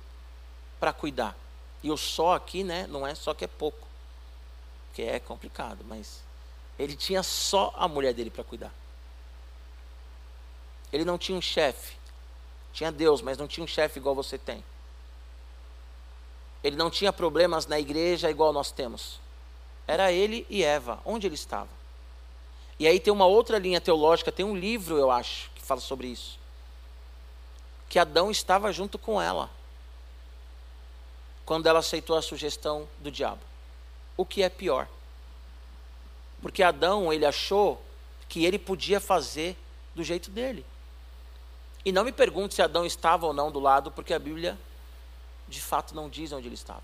[0.79, 1.37] para cuidar.
[1.83, 3.87] E o só aqui, né, não é só que é pouco.
[4.89, 6.23] Porque é complicado, mas
[6.79, 8.73] ele tinha só a mulher dele para cuidar.
[10.93, 11.95] Ele não tinha um chefe.
[12.73, 14.65] Tinha Deus, mas não tinha um chefe igual você tem.
[16.65, 19.21] Ele não tinha problemas na igreja igual nós temos.
[19.87, 21.01] Era ele e Eva.
[21.05, 21.69] Onde ele estava?
[22.79, 26.07] E aí tem uma outra linha teológica, tem um livro, eu acho, que fala sobre
[26.07, 26.40] isso.
[27.91, 29.51] Que Adão estava junto com ela.
[31.45, 33.43] Quando ela aceitou a sugestão do diabo.
[34.17, 34.89] O que é pior?
[36.41, 37.83] Porque Adão, ele achou
[38.29, 39.55] que ele podia fazer
[39.95, 40.65] do jeito dele.
[41.85, 44.59] E não me pergunte se Adão estava ou não do lado, porque a Bíblia
[45.49, 46.83] de fato não diz onde ele estava.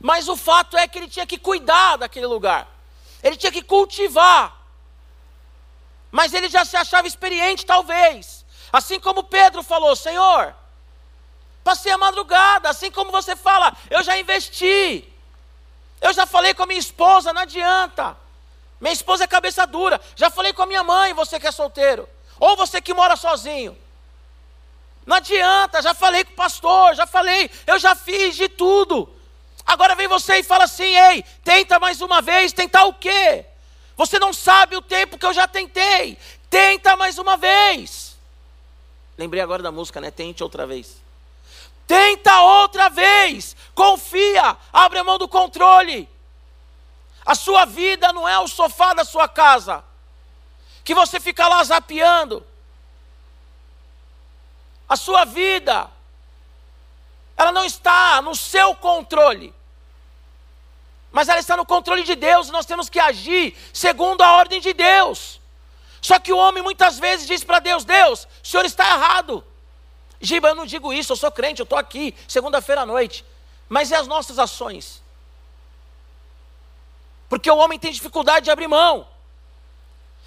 [0.00, 2.68] Mas o fato é que ele tinha que cuidar daquele lugar,
[3.22, 4.56] ele tinha que cultivar.
[6.10, 8.37] Mas ele já se achava experiente, talvez.
[8.72, 10.54] Assim como Pedro falou: Senhor,
[11.64, 12.68] passei a madrugada.
[12.68, 15.12] Assim como você fala, eu já investi.
[16.00, 18.16] Eu já falei com a minha esposa, não adianta.
[18.80, 20.00] Minha esposa é cabeça dura.
[20.14, 22.08] Já falei com a minha mãe, você que é solteiro.
[22.38, 23.76] Ou você que mora sozinho.
[25.04, 29.08] Não adianta, já falei com o pastor, já falei, eu já fiz de tudo.
[29.66, 33.44] Agora vem você e fala assim: ei, tenta mais uma vez, tentar o quê?
[33.96, 36.16] Você não sabe o tempo que eu já tentei.
[36.48, 38.07] Tenta mais uma vez.
[39.18, 40.10] Lembrei agora da música, né?
[40.10, 41.02] Tente outra vez.
[41.86, 43.56] Tenta outra vez.
[43.74, 44.56] Confia.
[44.72, 46.08] Abre a mão do controle.
[47.26, 49.84] A sua vida não é o sofá da sua casa
[50.88, 52.42] que você fica lá zapeando.
[54.88, 55.90] A sua vida,
[57.36, 59.54] ela não está no seu controle,
[61.12, 64.72] mas ela está no controle de Deus, nós temos que agir segundo a ordem de
[64.72, 65.37] Deus.
[66.00, 69.44] Só que o homem muitas vezes diz para Deus: Deus, o senhor está errado.
[70.20, 73.24] Giba, eu não digo isso, eu sou crente, eu estou aqui, segunda-feira à noite.
[73.68, 75.02] Mas e as nossas ações?
[77.28, 79.06] Porque o homem tem dificuldade de abrir mão.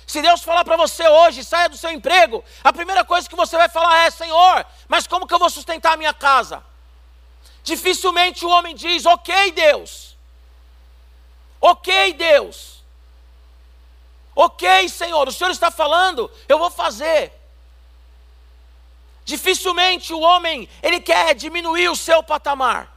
[0.06, 3.58] Se Deus falar para você hoje, saia do seu emprego, a primeira coisa que você
[3.58, 6.64] vai falar é: Senhor, mas como que eu vou sustentar a minha casa?
[7.64, 10.18] Dificilmente o homem diz: Ok, Deus.
[11.60, 12.81] Ok, Deus.
[14.36, 17.34] Ok, Senhor, o Senhor está falando, eu vou fazer.
[19.26, 22.92] Dificilmente o homem ele quer diminuir o seu patamar,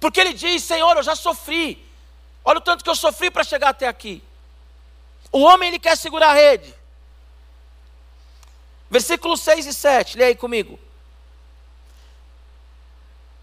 [0.00, 1.86] porque ele diz: Senhor, eu já sofri.
[2.44, 4.22] Olha o tanto que eu sofri para chegar até aqui.
[5.30, 6.74] O homem ele quer segurar a rede.
[8.90, 10.78] Versículos 6 e 7, leia aí comigo.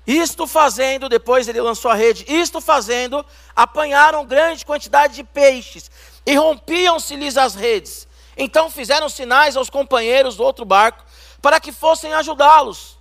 [0.06, 5.90] Isto fazendo, depois ele lançou a rede, isto fazendo, apanharam grande quantidade de peixes
[6.26, 8.08] e rompiam-se-lhes as redes.
[8.38, 11.04] Então fizeram sinais aos companheiros do outro barco
[11.42, 12.98] para que fossem ajudá-los.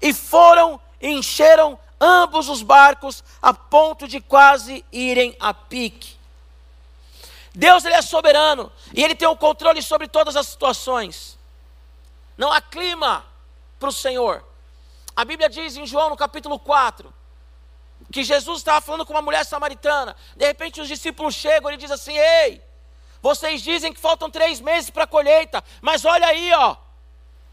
[0.00, 6.16] E foram e encheram ambos os barcos a ponto de quase irem a pique.
[7.54, 11.38] Deus ele é soberano e ele tem o controle sobre todas as situações.
[12.36, 13.24] Não há clima
[13.78, 14.42] para o Senhor.
[15.14, 17.12] A Bíblia diz em João no capítulo 4
[18.12, 20.14] que Jesus estava falando com uma mulher samaritana.
[20.36, 22.62] De repente os discípulos chegam e ele diz assim: Ei,
[23.20, 26.76] vocês dizem que faltam três meses para a colheita, mas olha aí, ó,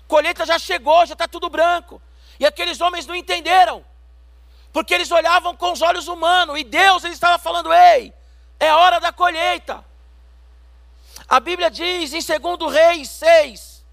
[0.07, 2.01] colheita já chegou, já está tudo branco.
[2.39, 3.83] E aqueles homens não entenderam,
[4.71, 8.13] porque eles olhavam com os olhos humanos e Deus ele estava falando: Ei,
[8.59, 9.83] é hora da colheita.
[11.27, 13.85] A Bíblia diz em 2 Reis 6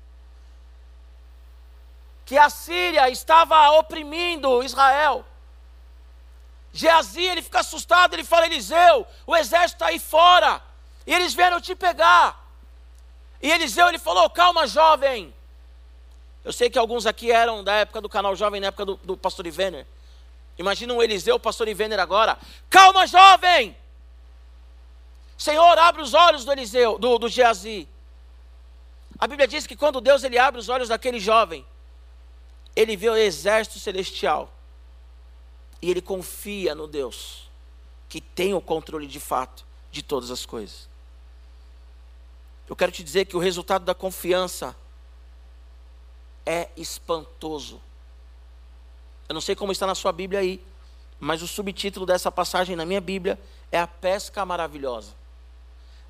[2.25, 5.25] que a Síria estava oprimindo Israel.
[6.77, 10.61] Geazi, ele fica assustado, ele fala: Eliseu, o exército está aí fora,
[11.07, 12.39] e eles vieram te pegar.
[13.43, 15.35] E Eliseu, ele falou: Calma, jovem.
[16.45, 19.17] Eu sei que alguns aqui eram da época do canal Jovem, na época do, do
[19.17, 19.85] pastor Ivener.
[20.57, 22.39] Imagina um Eliseu, pastor Ivener agora.
[22.71, 23.77] Calma, jovem.
[25.37, 27.89] Senhor, abre os olhos do Eliseu, do, do Geazi.
[29.19, 31.67] A Bíblia diz que quando Deus ele abre os olhos daquele jovem,
[32.77, 34.53] ele vê o exército celestial
[35.81, 37.47] E ele confia no Deus
[38.09, 40.89] que tem o controle de fato de todas as coisas.
[42.69, 44.77] Eu quero te dizer que o resultado da confiança
[46.45, 47.81] é espantoso.
[49.29, 50.65] Eu não sei como está na sua Bíblia aí,
[51.19, 53.39] mas o subtítulo dessa passagem na minha Bíblia
[53.71, 55.13] é a pesca maravilhosa.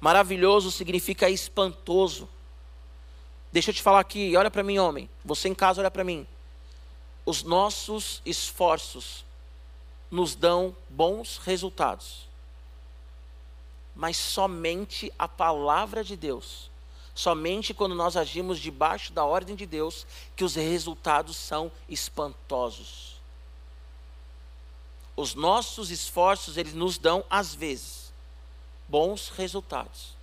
[0.00, 2.28] Maravilhoso significa espantoso.
[3.52, 5.08] Deixa eu te falar aqui, olha para mim, homem.
[5.24, 6.26] Você em casa, olha para mim.
[7.24, 9.25] Os nossos esforços
[10.16, 12.26] nos dão bons resultados.
[13.94, 16.70] Mas somente a palavra de Deus,
[17.14, 23.16] somente quando nós agimos debaixo da ordem de Deus, que os resultados são espantosos.
[25.14, 28.10] Os nossos esforços, eles nos dão, às vezes,
[28.88, 30.16] bons resultados.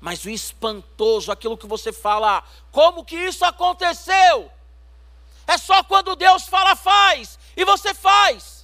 [0.00, 4.50] Mas o espantoso, aquilo que você fala, como que isso aconteceu?
[5.46, 8.55] É só quando Deus fala, faz, e você faz.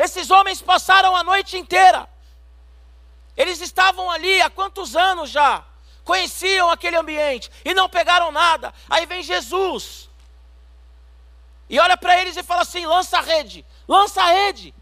[0.00, 2.08] Esses homens passaram a noite inteira.
[3.36, 5.62] Eles estavam ali há quantos anos já?
[6.04, 8.72] Conheciam aquele ambiente e não pegaram nada.
[8.88, 10.08] Aí vem Jesus.
[11.68, 14.74] E olha para eles e fala assim: lança a rede, lança a rede.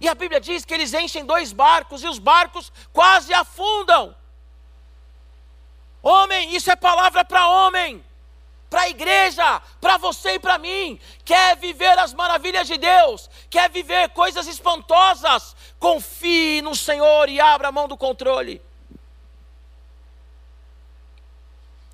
[0.00, 4.16] E a Bíblia diz que eles enchem dois barcos e os barcos quase afundam.
[6.02, 8.02] Homem, isso é palavra para homem
[8.70, 10.98] para a igreja, para você e para mim.
[11.24, 17.68] Quer viver as maravilhas de Deus, quer viver coisas espantosas, confie no Senhor e abra
[17.68, 18.62] a mão do controle.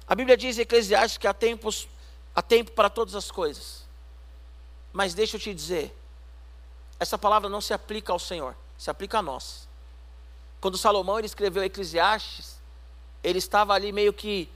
[0.06, 1.88] A Bíblia diz em Eclesiastes que há, tempos,
[2.34, 3.84] há tempo para todas as coisas.
[4.92, 5.96] Mas deixa eu te dizer,
[7.00, 9.66] essa palavra não se aplica ao Senhor, se aplica a nós.
[10.60, 12.56] Quando Salomão ele escreveu Eclesiastes,
[13.24, 14.48] ele estava ali meio que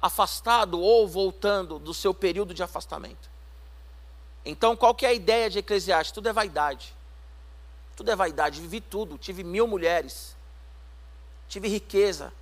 [0.00, 3.28] afastado ou voltando do seu período de afastamento.
[4.44, 6.12] Então, qual que é a ideia de Eclesiastes?
[6.12, 6.94] Tudo é vaidade.
[7.96, 8.60] Tudo é vaidade.
[8.60, 9.18] Vivi tudo.
[9.18, 10.36] Tive mil mulheres.
[11.48, 12.32] Tive riqueza.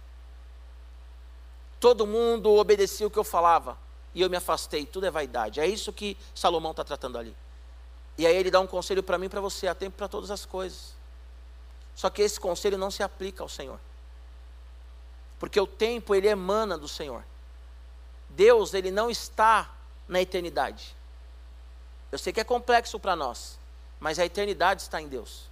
[1.81, 3.79] Todo mundo obedecia o que eu falava.
[4.14, 4.87] E eu me afastei.
[4.87, 5.59] Tudo é vaidade.
[5.59, 7.35] É isso que Salomão está tratando ali.
[8.19, 9.66] E aí ele dá um conselho para mim e para você.
[9.66, 10.95] Há tempo para todas as coisas.
[11.95, 13.81] Só que esse conselho não se aplica ao Senhor.
[15.38, 17.25] Porque o tempo ele emana do Senhor.
[18.37, 19.75] Deus, ele não está
[20.07, 20.94] na eternidade.
[22.12, 23.59] Eu sei que é complexo para nós,
[23.99, 25.49] mas a eternidade está em Deus.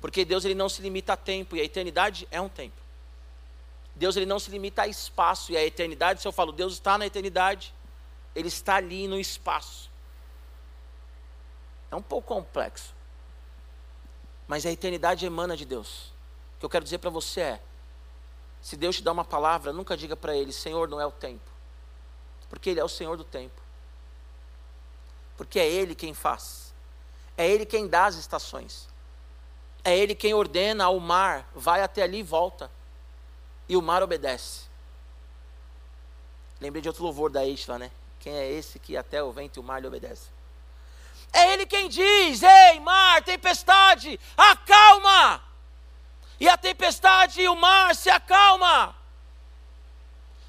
[0.00, 2.76] Porque Deus ele não se limita a tempo e a eternidade é um tempo.
[3.94, 6.98] Deus ele não se limita a espaço e a eternidade, se eu falo Deus está
[6.98, 7.72] na eternidade,
[8.34, 9.88] ele está ali no espaço.
[11.90, 12.92] É um pouco complexo.
[14.48, 16.12] Mas a eternidade emana de Deus.
[16.56, 17.62] O que eu quero dizer para você é:
[18.60, 21.55] se Deus te dá uma palavra, nunca diga para ele, Senhor, não é o tempo.
[22.48, 23.60] Porque Ele é o Senhor do tempo.
[25.36, 26.72] Porque é Ele quem faz.
[27.36, 28.88] É Ele quem dá as estações.
[29.84, 32.70] É Ele quem ordena ao mar, vai até ali e volta.
[33.68, 34.62] E o mar obedece.
[36.60, 37.90] Lembrei de outro louvor da Isla, né?
[38.20, 40.28] Quem é esse que até o vento e o mar lhe obedece?
[41.32, 45.42] É Ele quem diz: Ei, mar, tempestade, acalma!
[46.38, 48.94] E a tempestade e o mar se acalma.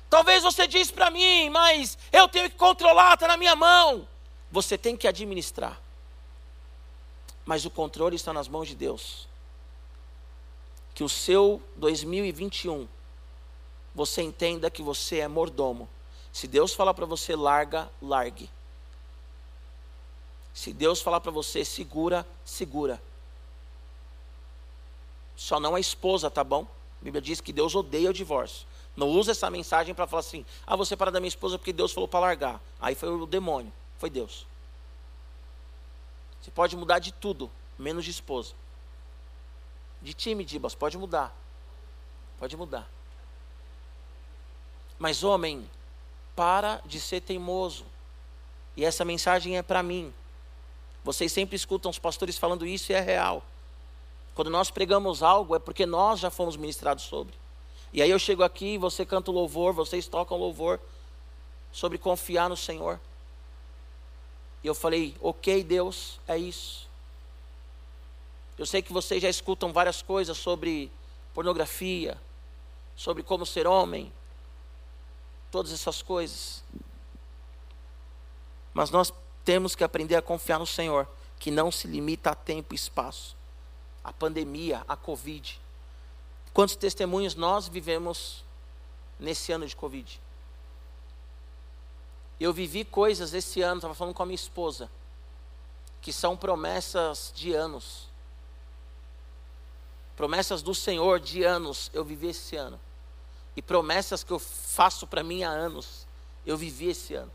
[0.10, 4.08] Talvez você diz para mim, mas eu tenho que controlar, está na minha mão.
[4.52, 5.80] Você tem que administrar.
[7.46, 9.28] Mas o controle está nas mãos de Deus.
[10.93, 12.88] Que o seu 2021,
[13.93, 15.88] você entenda que você é mordomo.
[16.32, 18.50] Se Deus falar para você larga, largue.
[20.54, 23.02] Se Deus falar para você segura, segura.
[25.36, 26.65] Só não a esposa, tá bom?
[27.02, 28.65] A Bíblia diz que Deus odeia o divórcio.
[28.97, 31.93] Não usa essa mensagem para falar assim: ah, vou separar da minha esposa porque Deus
[31.93, 32.60] falou para largar.
[32.81, 34.47] Aí foi o demônio, foi Deus.
[36.41, 38.53] Você pode mudar de tudo, menos de esposa.
[40.01, 41.36] De time, Dibas, pode mudar.
[42.39, 42.89] Pode mudar.
[44.97, 45.69] Mas, homem,
[46.36, 47.86] para de ser teimoso.
[48.75, 50.13] E essa mensagem é para mim.
[51.04, 53.43] Vocês sempre escutam os pastores falando isso e é real.
[54.33, 57.33] Quando nós pregamos algo, é porque nós já fomos ministrados sobre.
[57.98, 60.79] E aí eu chego aqui, você canta o louvor, vocês tocam louvor
[61.71, 63.00] sobre confiar no Senhor.
[64.63, 66.87] E eu falei, ok, Deus, é isso.
[68.56, 70.91] Eu sei que vocês já escutam várias coisas sobre
[71.33, 72.15] pornografia,
[72.95, 74.13] sobre como ser homem,
[75.50, 76.63] todas essas coisas.
[78.75, 79.12] Mas nós
[79.43, 81.08] temos que aprender a confiar no Senhor,
[81.39, 83.35] que não se limita a tempo e espaço.
[84.04, 85.60] A pandemia, a Covid,
[86.58, 88.43] Quantos testemunhos nós vivemos
[89.19, 90.19] nesse ano de Covid?
[92.39, 94.89] Eu vivi coisas esse ano, estava falando com a minha esposa,
[96.01, 98.08] que são promessas de anos.
[100.15, 102.79] Promessas do Senhor de anos, eu vivi esse ano.
[103.55, 106.08] E promessas que eu faço para mim há anos,
[106.43, 107.31] eu vivi esse ano.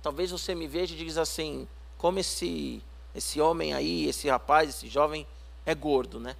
[0.00, 1.66] Talvez você me veja e diga assim:
[1.98, 2.80] como esse,
[3.12, 5.26] esse homem aí, esse rapaz, esse jovem
[5.66, 6.36] é gordo, né?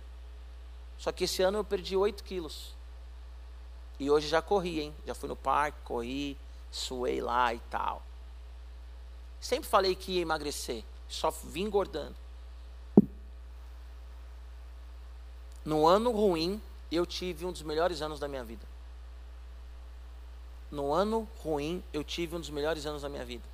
[0.98, 2.74] Só que esse ano eu perdi 8 quilos.
[3.98, 4.94] E hoje já corri, hein?
[5.06, 6.36] Já fui no parque, corri,
[6.70, 8.02] suei lá e tal.
[9.40, 12.16] Sempre falei que ia emagrecer, só vim engordando.
[15.64, 18.66] No ano ruim, eu tive um dos melhores anos da minha vida.
[20.70, 23.44] No ano ruim, eu tive um dos melhores anos da minha vida.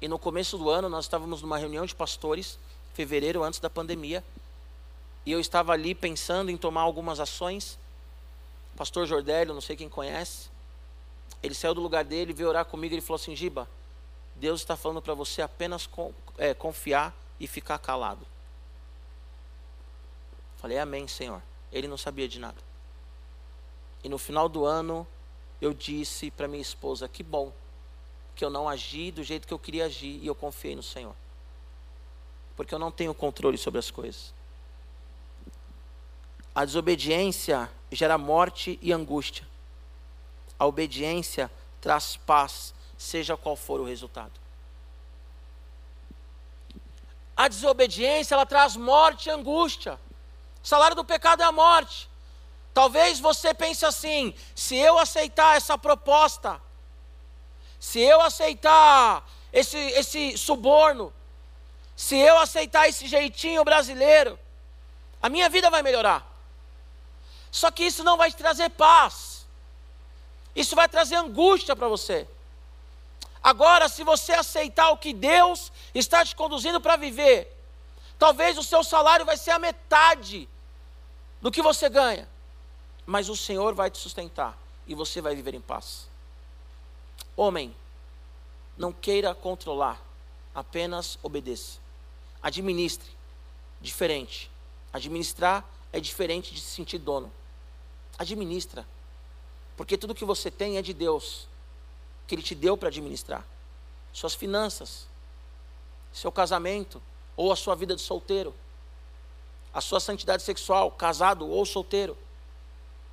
[0.00, 2.58] E no começo do ano, nós estávamos numa reunião de pastores,
[2.92, 4.22] fevereiro, antes da pandemia,
[5.24, 7.78] e eu estava ali pensando em tomar algumas ações.
[8.76, 10.48] Pastor Jordélio, não sei quem conhece,
[11.42, 13.68] ele saiu do lugar dele, veio orar comigo, ele falou assim: Giba,
[14.36, 18.26] Deus está falando para você apenas com, é, confiar e ficar calado.
[20.58, 21.42] Falei, Amém, Senhor.
[21.72, 22.58] Ele não sabia de nada.
[24.04, 25.06] E no final do ano,
[25.60, 27.52] eu disse para minha esposa: Que bom
[28.34, 31.14] que eu não agi do jeito que eu queria agir e eu confiei no Senhor.
[32.56, 34.32] Porque eu não tenho controle sobre as coisas.
[36.54, 39.46] A desobediência gera morte e angústia.
[40.58, 41.50] A obediência
[41.80, 44.32] traz paz, seja qual for o resultado.
[47.36, 49.98] A desobediência, ela traz morte e angústia.
[50.62, 52.08] O salário do pecado é a morte.
[52.74, 56.60] Talvez você pense assim: se eu aceitar essa proposta,
[57.80, 61.12] se eu aceitar esse, esse suborno,
[61.96, 64.38] se eu aceitar esse jeitinho brasileiro,
[65.20, 66.31] a minha vida vai melhorar.
[67.52, 69.46] Só que isso não vai te trazer paz,
[70.56, 72.26] isso vai trazer angústia para você.
[73.42, 77.54] Agora, se você aceitar o que Deus está te conduzindo para viver,
[78.18, 80.48] talvez o seu salário vai ser a metade
[81.42, 82.26] do que você ganha,
[83.04, 86.08] mas o Senhor vai te sustentar e você vai viver em paz.
[87.36, 87.76] Homem,
[88.78, 90.00] não queira controlar,
[90.54, 91.78] apenas obedeça.
[92.42, 93.10] Administre,
[93.80, 94.50] diferente.
[94.90, 97.30] Administrar é diferente de se sentir dono.
[98.18, 98.86] Administra,
[99.76, 101.48] porque tudo que você tem é de Deus,
[102.26, 103.44] que Ele te deu para administrar.
[104.12, 105.06] Suas finanças,
[106.12, 107.02] seu casamento,
[107.36, 108.54] ou a sua vida de solteiro,
[109.72, 112.16] a sua santidade sexual, casado ou solteiro,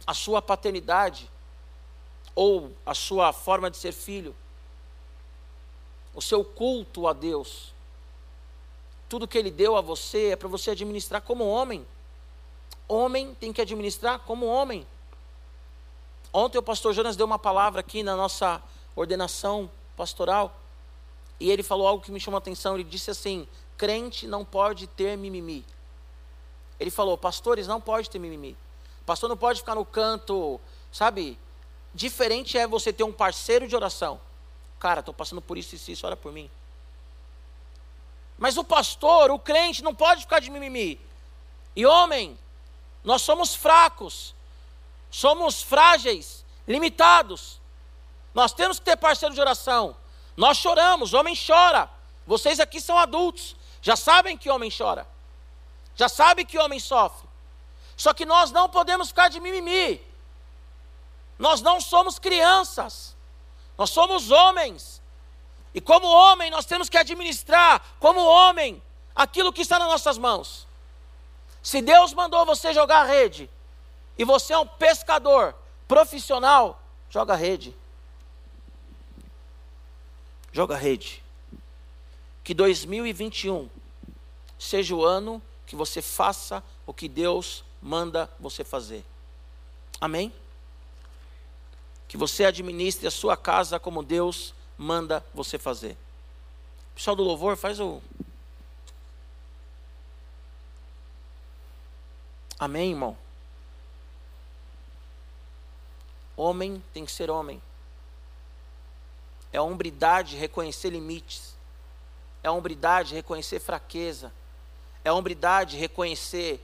[0.05, 1.29] a sua paternidade,
[2.35, 4.35] ou a sua forma de ser filho,
[6.13, 7.73] o seu culto a Deus.
[9.07, 11.85] Tudo que Ele deu a você é para você administrar como homem.
[12.89, 14.85] Homem tem que administrar como homem.
[16.33, 18.61] Ontem o pastor Jonas deu uma palavra aqui na nossa
[18.95, 20.59] ordenação pastoral.
[21.39, 22.73] E ele falou algo que me chamou a atenção.
[22.73, 25.63] Ele disse assim: crente não pode ter mimimi.
[26.79, 28.57] Ele falou: pastores não pode ter mimimi.
[29.05, 30.59] Pastor não pode ficar no canto,
[30.91, 31.37] sabe?
[31.93, 34.19] Diferente é você ter um parceiro de oração.
[34.79, 36.49] Cara, estou passando por isso e isso, ora por mim.
[38.37, 40.99] Mas o pastor, o crente, não pode ficar de mimimi.
[41.75, 42.37] E homem,
[43.03, 44.35] nós somos fracos,
[45.09, 47.59] somos frágeis, limitados.
[48.33, 49.95] Nós temos que ter parceiro de oração.
[50.37, 51.89] Nós choramos, homem chora.
[52.25, 55.07] Vocês aqui são adultos, já sabem que homem chora,
[55.95, 57.27] já sabem que homem sofre.
[57.97, 59.99] Só que nós não podemos ficar de mimimi.
[61.39, 63.15] Nós não somos crianças,
[63.77, 65.01] nós somos homens.
[65.73, 68.81] E como homem, nós temos que administrar, como homem,
[69.15, 70.67] aquilo que está nas nossas mãos.
[71.61, 73.49] Se Deus mandou você jogar rede,
[74.17, 75.55] e você é um pescador
[75.87, 77.75] profissional, joga rede.
[80.51, 81.23] Joga rede.
[82.43, 83.69] Que 2021
[84.57, 89.05] seja o ano que você faça o que Deus manda você fazer.
[90.01, 90.33] Amém?
[92.09, 95.95] que você administre a sua casa como Deus manda você fazer.
[96.95, 98.01] Pessoal do louvor, faz o.
[102.59, 103.17] Amém, irmão?
[106.35, 107.61] Homem tem que ser homem.
[109.51, 111.55] É hombridade reconhecer limites.
[112.43, 114.31] É hombridade reconhecer fraqueza.
[115.03, 116.63] É hombridade reconhecer.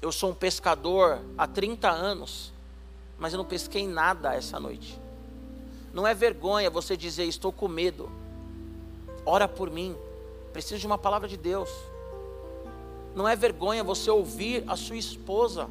[0.00, 2.52] Eu sou um pescador há 30 anos
[3.18, 4.98] mas eu não pesquei nada essa noite.
[5.92, 8.10] Não é vergonha você dizer, estou com medo.
[9.26, 9.96] Ora por mim.
[10.52, 11.68] Preciso de uma palavra de Deus.
[13.14, 15.68] Não é vergonha você ouvir a sua esposa.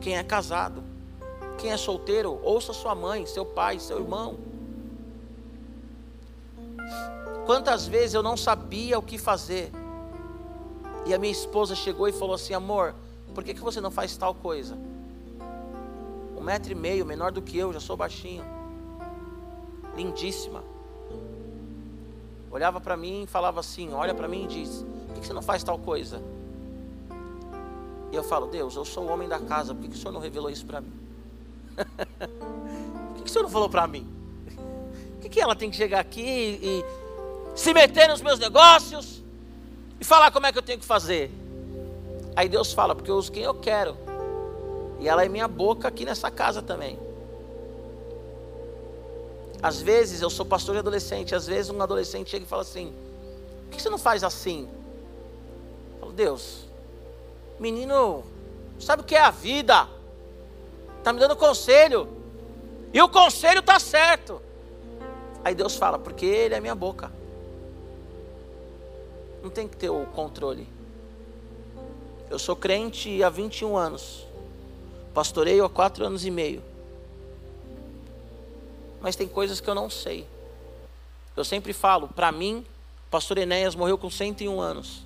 [0.00, 0.82] Quem é casado,
[1.58, 4.36] quem é solteiro, ouça sua mãe, seu pai, seu irmão.
[7.46, 9.70] Quantas vezes eu não sabia o que fazer.
[11.06, 12.94] E a minha esposa chegou e falou assim: Amor,
[13.34, 14.76] por que, que você não faz tal coisa?
[16.36, 18.44] Um metro e meio, menor do que eu, já sou baixinho.
[19.96, 20.62] Lindíssima.
[22.50, 24.84] Olhava para mim e falava assim: Olha para mim e diz:
[25.16, 26.22] Por que você não faz tal coisa?
[28.12, 30.20] E eu falo: Deus, eu sou o homem da casa, por que, o Senhor não
[30.20, 30.92] revelou isso para mim?
[31.74, 34.06] por que, que o Senhor não falou para mim?
[35.12, 36.84] Por que, que ela tem que chegar aqui e, e
[37.58, 39.22] se meter nos meus negócios
[39.98, 41.30] e falar como é que eu tenho que fazer?
[42.36, 43.96] Aí Deus fala: Porque eu uso quem eu quero.
[45.00, 46.98] E ela é minha boca aqui nessa casa também.
[49.62, 52.92] Às vezes eu sou pastor de adolescente, às vezes um adolescente chega e fala assim:
[53.64, 54.68] Por que você não faz assim?
[56.16, 56.64] Deus,
[57.60, 58.24] menino,
[58.80, 59.88] sabe o que é a vida?
[60.98, 62.08] Está me dando conselho.
[62.92, 64.42] E o conselho está certo.
[65.44, 67.12] Aí Deus fala, porque Ele é minha boca.
[69.42, 70.66] Não tem que ter o controle.
[72.28, 74.26] Eu sou crente há 21 anos.
[75.14, 76.62] Pastoreio há 4 anos e meio
[79.06, 80.26] mas tem coisas que eu não sei.
[81.36, 82.66] Eu sempre falo, para mim,
[83.08, 85.05] pastor Enéas morreu com 101 anos.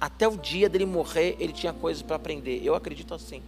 [0.00, 2.64] Até o dia dele morrer, ele tinha coisas para aprender.
[2.64, 3.42] Eu acredito assim.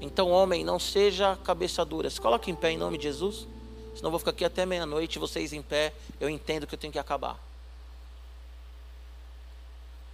[0.00, 2.10] Então, homem, não seja cabeça dura.
[2.10, 3.46] Se coloque em pé em nome de Jesus.
[3.94, 5.92] Senão eu vou ficar aqui até meia-noite, vocês em pé.
[6.20, 7.38] Eu entendo que eu tenho que acabar.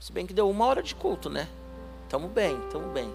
[0.01, 1.49] Se bem que deu uma hora de culto, né?
[2.09, 3.13] Tamo bem, tamo bem.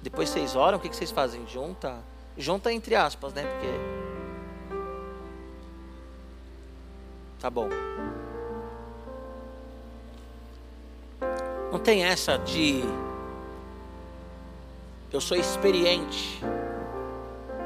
[0.00, 1.46] Depois vocês oram, o que vocês fazem?
[1.48, 2.02] Junta
[2.36, 3.42] Junta entre aspas, né?
[3.44, 3.68] Porque.
[7.38, 7.68] Tá bom.
[11.72, 12.84] Não tem essa de.
[15.10, 16.44] Eu sou experiente.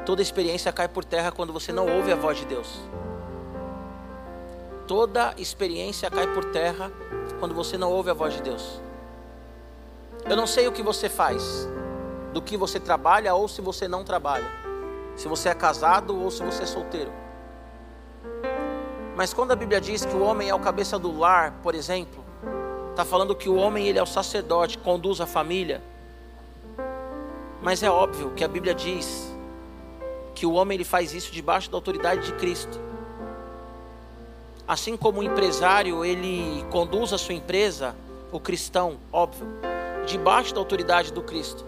[0.04, 2.80] Toda experiência cai por terra quando você não ouve a voz de Deus.
[4.86, 6.92] Toda experiência cai por terra
[7.40, 8.80] quando você não ouve a voz de Deus.
[10.24, 11.68] Eu não sei o que você faz,
[12.32, 14.46] do que você trabalha ou se você não trabalha.
[15.16, 17.10] Se você é casado ou se você é solteiro.
[19.16, 22.25] Mas quando a Bíblia diz que o homem é o cabeça do lar, por exemplo,
[22.96, 25.82] está falando que o homem ele é o sacerdote, conduz a família.
[27.60, 29.30] Mas é óbvio que a Bíblia diz
[30.34, 32.80] que o homem ele faz isso debaixo da autoridade de Cristo.
[34.66, 37.94] Assim como o empresário ele conduz a sua empresa,
[38.32, 39.46] o cristão, óbvio,
[40.06, 41.66] debaixo da autoridade do Cristo.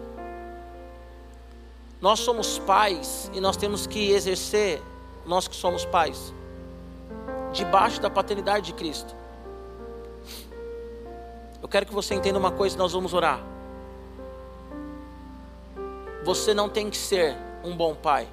[2.00, 4.80] Nós somos pais e nós temos que exercer,
[5.26, 6.32] nós que somos pais,
[7.52, 9.17] debaixo da paternidade de Cristo.
[11.60, 13.40] Eu quero que você entenda uma coisa, nós vamos orar.
[16.24, 18.28] Você não tem que ser um bom pai.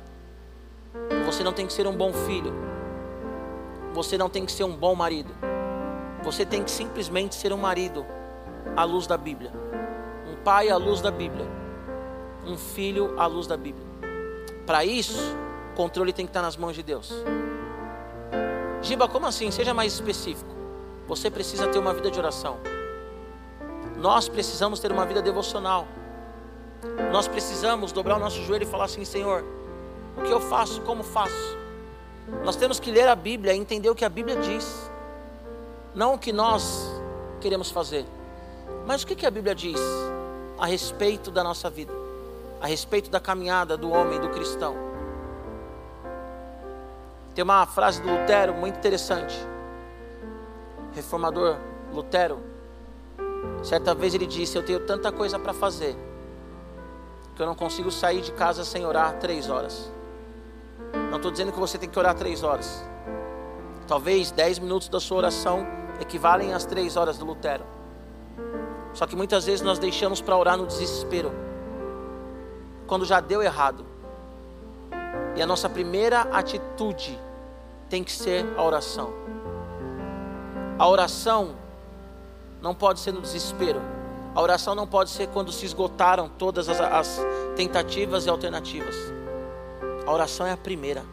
[1.25, 2.53] Você não tem que ser um bom filho.
[3.93, 5.33] Você não tem que ser um bom marido.
[6.23, 8.05] Você tem que simplesmente ser um marido
[8.75, 9.51] à luz da Bíblia.
[10.27, 11.45] Um pai à luz da Bíblia
[12.45, 13.85] um filho à luz da Bíblia.
[14.65, 15.35] Para isso,
[15.71, 17.11] o controle tem que estar nas mãos de Deus.
[18.81, 19.49] Giba, como assim?
[19.51, 20.49] Seja mais específico.
[21.07, 22.57] Você precisa ter uma vida de oração.
[24.05, 25.87] Nós precisamos ter uma vida devocional.
[27.11, 29.43] Nós precisamos dobrar o nosso joelho e falar assim: Senhor,
[30.15, 30.79] o que eu faço?
[30.81, 31.57] Como faço?
[32.43, 34.91] Nós temos que ler a Bíblia e entender o que a Bíblia diz,
[35.95, 36.87] não o que nós
[37.41, 38.05] queremos fazer,
[38.85, 39.79] mas o que a Bíblia diz
[40.59, 42.05] a respeito da nossa vida
[42.61, 44.75] a respeito da caminhada do homem, do cristão.
[47.33, 49.35] Tem uma frase do Lutero muito interessante.
[50.93, 51.57] Reformador
[51.91, 52.54] Lutero,
[53.63, 55.95] certa vez ele disse: Eu tenho tanta coisa para fazer
[57.35, 59.91] que eu não consigo sair de casa sem orar três horas.
[61.09, 62.83] Não estou dizendo que você tem que orar três horas.
[63.87, 65.65] Talvez dez minutos da sua oração
[65.99, 67.63] equivalem às três horas do Lutero.
[68.93, 71.31] Só que muitas vezes nós deixamos para orar no desespero
[72.87, 73.85] quando já deu errado.
[75.35, 77.19] E a nossa primeira atitude
[77.89, 79.13] tem que ser a oração.
[80.79, 81.55] A oração
[82.61, 83.81] não pode ser no desespero.
[84.33, 87.19] A oração não pode ser quando se esgotaram todas as, as
[87.55, 88.95] tentativas e alternativas.
[90.05, 91.03] A oração é a primeira.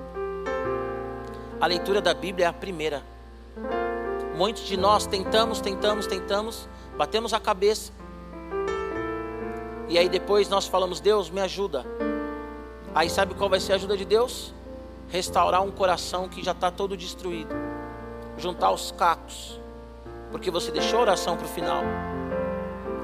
[1.60, 3.02] A leitura da Bíblia é a primeira.
[4.36, 7.92] Muitos de nós tentamos, tentamos, tentamos, batemos a cabeça,
[9.92, 11.84] e aí depois nós falamos, Deus, me ajuda.
[12.94, 14.54] Aí sabe qual vai ser a ajuda de Deus?
[15.10, 17.54] Restaurar um coração que já está todo destruído.
[18.38, 19.60] Juntar os cacos.
[20.32, 21.84] Porque você deixou a oração para o final.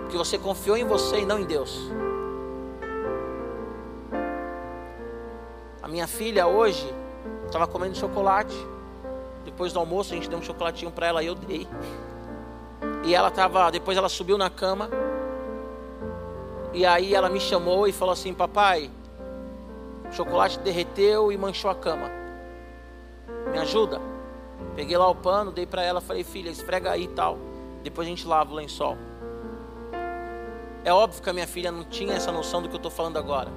[0.00, 1.92] Porque você confiou em você e não em Deus.
[5.82, 6.92] A minha filha hoje
[7.46, 8.56] estava comendo chocolate.
[9.44, 11.68] depois do almoço a gente deu um chocolatinho para ela e eu dei.
[13.04, 14.90] E ela tava, depois ela subiu na cama.
[16.72, 18.90] E aí ela me chamou e falou assim: "Papai,
[20.10, 22.10] o chocolate derreteu e manchou a cama.
[23.50, 24.17] Me ajuda?"
[24.78, 27.36] Peguei lá o pano, dei para ela, falei: "Filha, esfrega aí e tal.
[27.82, 28.96] Depois a gente lava o lençol."
[30.84, 33.16] É óbvio que a minha filha não tinha essa noção do que eu estou falando
[33.16, 33.50] agora.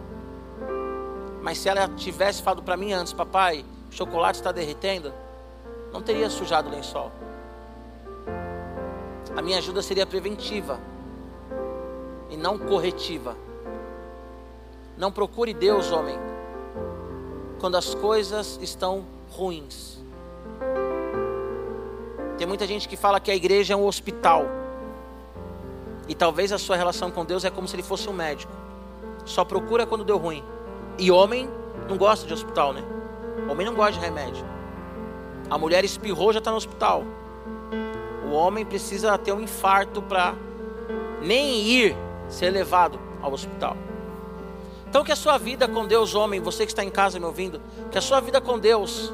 [1.44, 5.14] Mas se ela tivesse falado para mim antes, papai, o chocolate está derretendo,
[5.94, 7.12] não teria sujado o lençol.
[9.38, 10.80] A minha ajuda seria preventiva
[12.32, 13.38] e não corretiva.
[14.98, 16.18] Não procure Deus, homem,
[17.60, 20.01] quando as coisas estão ruins.
[22.42, 24.48] Tem muita gente que fala que a igreja é um hospital.
[26.08, 28.52] E talvez a sua relação com Deus é como se ele fosse um médico.
[29.26, 30.44] Só procura quando deu ruim.
[30.98, 31.48] E homem
[31.88, 32.84] não gosta de hospital, né?
[33.48, 34.44] Homem não gosta de remédio.
[35.52, 37.04] A mulher espirrou já está no hospital.
[38.26, 40.34] O homem precisa ter um infarto para
[41.22, 41.96] nem ir
[42.28, 43.78] ser levado ao hospital.
[44.90, 47.62] Então que a sua vida com Deus, homem, você que está em casa me ouvindo,
[47.92, 49.14] que a sua vida com Deus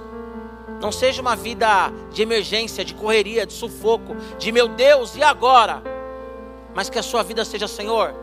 [0.82, 5.98] não seja uma vida de emergência, de correria, de sufoco, de meu Deus, e agora?
[6.78, 8.14] mas que a sua vida seja, Senhor,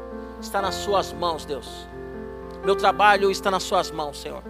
[0.41, 1.67] está nas Suas mãos, Deus.
[2.65, 4.45] Meu trabalho está nas Suas mãos, Senhor.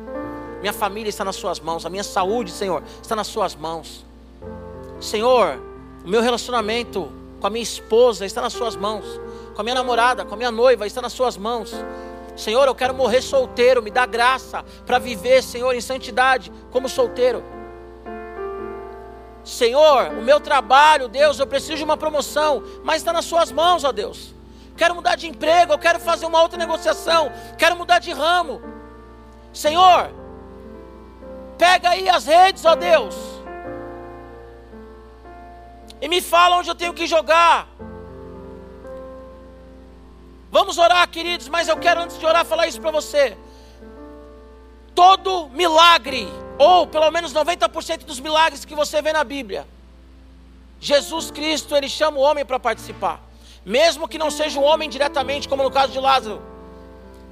[0.60, 1.86] Minha família está nas Suas mãos.
[1.86, 4.04] A minha saúde, Senhor, está nas Suas mãos.
[5.00, 5.58] Senhor,
[6.04, 9.06] o meu relacionamento com a minha esposa está nas Suas mãos.
[9.54, 11.72] Com a minha namorada, com a minha noiva está nas Suas mãos.
[12.36, 13.82] Senhor, eu quero morrer solteiro.
[13.82, 17.42] Me dá graça para viver, Senhor, em santidade como solteiro.
[19.44, 23.84] Senhor, o meu trabalho, Deus, eu preciso de uma promoção, mas está nas Suas mãos,
[23.84, 24.34] ó Deus.
[24.76, 28.60] Quero mudar de emprego, eu quero fazer uma outra negociação, quero mudar de ramo.
[29.52, 30.10] Senhor,
[31.58, 33.14] pega aí as redes, ó Deus,
[36.00, 37.68] e me fala onde eu tenho que jogar.
[40.50, 43.36] Vamos orar, queridos, mas eu quero antes de orar falar isso para você.
[44.94, 46.28] Todo milagre
[46.58, 49.66] ou pelo menos 90% dos milagres que você vê na Bíblia,
[50.80, 53.20] Jesus Cristo, ele chama o homem para participar.
[53.64, 56.42] Mesmo que não seja um homem diretamente, como no caso de Lázaro.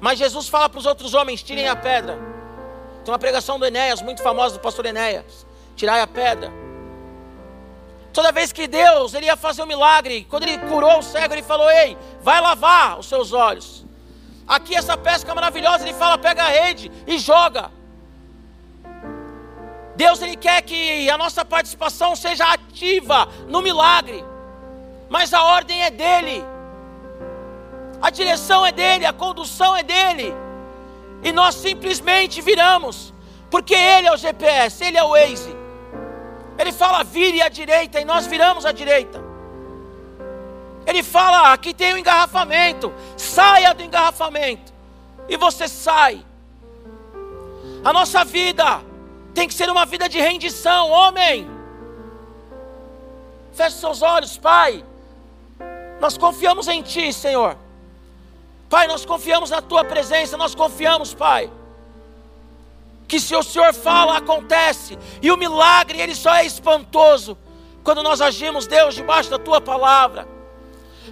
[0.00, 2.18] Mas Jesus fala para os outros homens: tirem a pedra.
[3.04, 5.46] Tem uma pregação do Enéas, muito famosa do pastor Enéas:
[5.76, 6.50] tirai a pedra.
[8.12, 11.42] Toda vez que Deus ele ia fazer um milagre, quando ele curou o cego, ele
[11.42, 13.84] falou: Ei, vai lavar os seus olhos.
[14.46, 17.70] Aqui essa pesca maravilhosa, ele fala: pega a rede e joga.
[19.94, 24.24] Deus ele quer que a nossa participação seja ativa no milagre.
[25.08, 26.44] Mas a ordem é dele.
[28.00, 30.34] A direção é dele, a condução é dele.
[31.22, 33.14] E nós simplesmente viramos,
[33.50, 35.54] porque ele é o GPS, ele é o Waze.
[36.58, 39.22] Ele fala vire à direita e nós viramos à direita.
[40.86, 44.72] Ele fala aqui tem o um engarrafamento, saia do engarrafamento.
[45.28, 46.24] E você sai.
[47.84, 48.80] A nossa vida
[49.34, 51.48] tem que ser uma vida de rendição, homem.
[53.52, 54.84] Feche seus olhos, Pai.
[56.00, 57.56] Nós confiamos em Ti, Senhor.
[58.68, 61.50] Pai, nós confiamos na Tua presença, nós confiamos, Pai.
[63.06, 64.98] Que se o Senhor fala, acontece.
[65.20, 67.36] E o milagre, ele só é espantoso
[67.84, 70.26] quando nós agimos, Deus, debaixo da Tua palavra.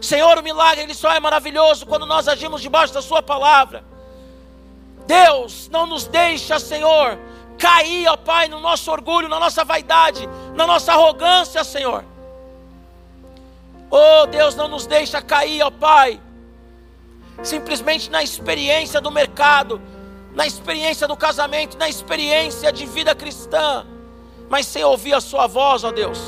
[0.00, 3.84] Senhor, o milagre, ele só é maravilhoso quando nós agimos debaixo da Sua palavra.
[5.06, 7.18] Deus, não nos deixa, Senhor,
[7.60, 12.02] cair, ó Pai, no nosso orgulho, na nossa vaidade, na nossa arrogância, Senhor.
[13.90, 16.18] Oh Deus, não nos deixa cair, ó Pai,
[17.42, 19.80] simplesmente na experiência do mercado,
[20.32, 23.84] na experiência do casamento, na experiência de vida cristã,
[24.48, 26.18] mas sem ouvir a Sua voz, ó Deus.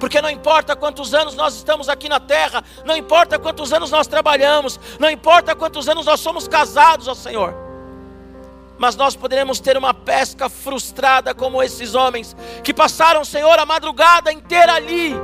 [0.00, 4.08] Porque não importa quantos anos nós estamos aqui na terra, não importa quantos anos nós
[4.08, 7.69] trabalhamos, não importa quantos anos nós somos casados, ó Senhor
[8.80, 14.32] mas nós poderemos ter uma pesca frustrada como esses homens que passaram, Senhor, a madrugada
[14.32, 15.14] inteira ali,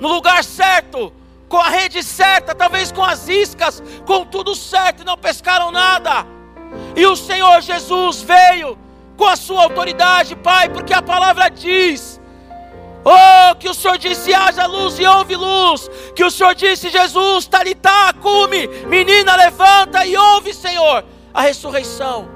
[0.00, 1.12] no lugar certo,
[1.48, 6.26] com a rede certa, talvez com as iscas, com tudo certo e não pescaram nada.
[6.96, 8.76] E o Senhor Jesus veio
[9.16, 12.20] com a sua autoridade, Pai, porque a palavra diz:
[13.04, 15.88] Oh, que o Senhor disse: haja luz e houve luz.
[16.16, 22.28] Que o Senhor disse: Jesus, Talitá, cume, menina, levanta e ouve, Senhor a ressurreição.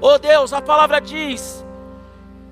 [0.00, 1.64] Oh Deus, a palavra diz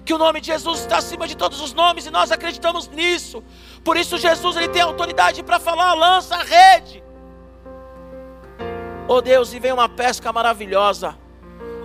[0.04, 3.42] que o nome de Jesus está acima de todos os nomes e nós acreditamos nisso.
[3.84, 7.02] Por isso Jesus ele tem autoridade para falar, lança a rede.
[9.06, 11.16] Oh Deus, e vem uma pesca maravilhosa.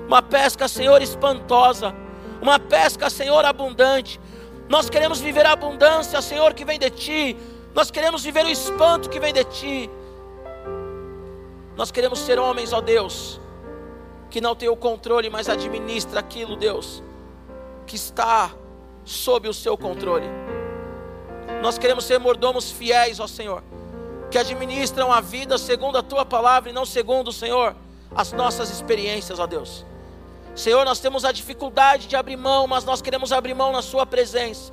[0.08, 1.96] Uma pesca, Senhor, espantosa.
[2.41, 4.20] uma pesca, Senhor, abundante.
[4.68, 7.38] Nós queremos viver a abundância, Senhor, que vem de Ti.
[7.74, 9.89] Nós queremos viver o espanto que vem de Ti.
[11.76, 13.40] Nós queremos ser homens, ó Deus,
[14.30, 17.04] que não tem o controle, mas administra aquilo, Deus,
[17.86, 18.52] que está
[19.04, 20.28] sob o seu controle.
[21.62, 23.64] Nós queremos ser mordomos fiéis, ó Senhor,
[24.30, 27.76] que administram a vida segundo a tua palavra e não segundo, Senhor,
[28.16, 29.86] as nossas experiências, ó Deus.
[30.56, 34.06] Senhor, nós temos a dificuldade de abrir mão, mas nós queremos abrir mão na Sua
[34.06, 34.72] presença,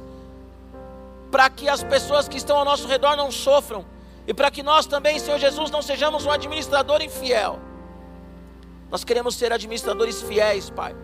[1.30, 3.84] para que as pessoas que estão ao nosso redor não sofram,
[4.30, 7.58] e para que nós também, Senhor Jesus, não sejamos um administrador infiel.
[8.88, 10.94] Nós queremos ser administradores fiéis, Pai,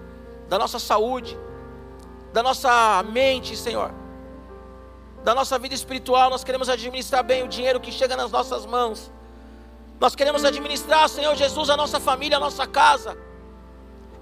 [0.48, 1.36] da nossa saúde,
[2.32, 3.92] da nossa mente, Senhor,
[5.24, 6.30] da nossa vida espiritual.
[6.30, 9.10] Nós queremos administrar bem o dinheiro que chega nas nossas mãos.
[9.98, 13.18] Nós queremos administrar, Senhor Jesus, a nossa família, a nossa casa.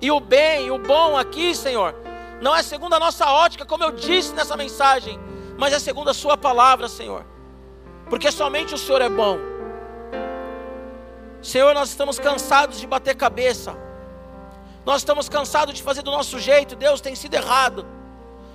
[0.00, 1.94] E o bem, o bom aqui, Senhor,
[2.40, 5.20] não é segundo a nossa ótica, como eu disse nessa mensagem,
[5.58, 7.33] mas é segundo a Sua palavra, Senhor.
[8.08, 9.38] Porque somente o Senhor é bom.
[11.42, 13.76] Senhor, nós estamos cansados de bater cabeça.
[14.84, 16.76] Nós estamos cansados de fazer do nosso jeito.
[16.76, 17.86] Deus tem sido errado.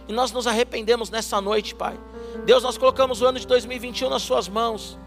[0.07, 1.99] E nós nos arrependemos nessa noite, Pai.
[2.45, 4.97] Deus, nós colocamos o ano de 2021 nas Suas mãos.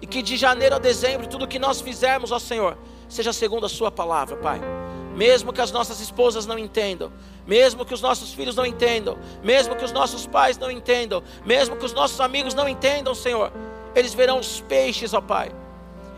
[0.00, 2.76] E que de janeiro a dezembro, tudo que nós fizermos, ó Senhor,
[3.08, 4.60] seja segundo a Sua palavra, Pai.
[5.16, 7.10] Mesmo que as nossas esposas não entendam,
[7.46, 11.74] mesmo que os nossos filhos não entendam, mesmo que os nossos pais não entendam, mesmo
[11.74, 13.50] que os nossos amigos não entendam, Senhor,
[13.94, 15.50] eles verão os peixes, ó Pai.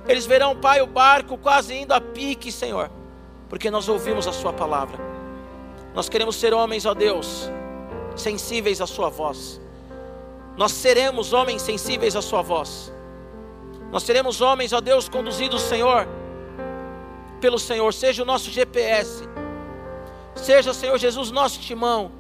[0.09, 2.91] Eles verão, Pai, o barco quase indo a pique, Senhor,
[3.49, 4.99] porque nós ouvimos a Sua palavra.
[5.95, 7.49] Nós queremos ser homens, ó Deus,
[8.17, 9.61] sensíveis à Sua voz.
[10.57, 12.93] Nós seremos homens sensíveis à Sua voz.
[13.93, 16.09] Nós seremos homens, ó Deus, conduzidos, Senhor,
[17.39, 17.93] pelo Senhor.
[17.93, 19.25] Seja o nosso GPS.
[20.35, 22.13] Seja, Senhor Jesus, nosso timão.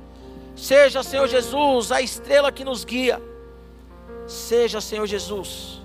[0.56, 3.22] Seja, Senhor Jesus, a estrela que nos guia.
[4.26, 5.80] Seja, Senhor Jesus.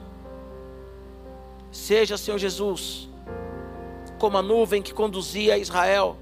[1.72, 3.10] Seja, Senhor Jesus,
[4.20, 6.18] como a nuvem que conduzia Israel.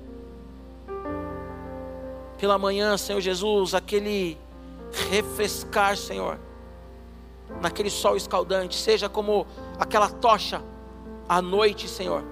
[2.38, 4.38] Pela manhã, Senhor Jesus, aquele
[5.10, 6.40] refrescar, Senhor
[7.60, 9.46] naquele sol escaldante, seja como
[9.80, 10.62] aquela tocha
[11.28, 12.24] à noite, Senhor,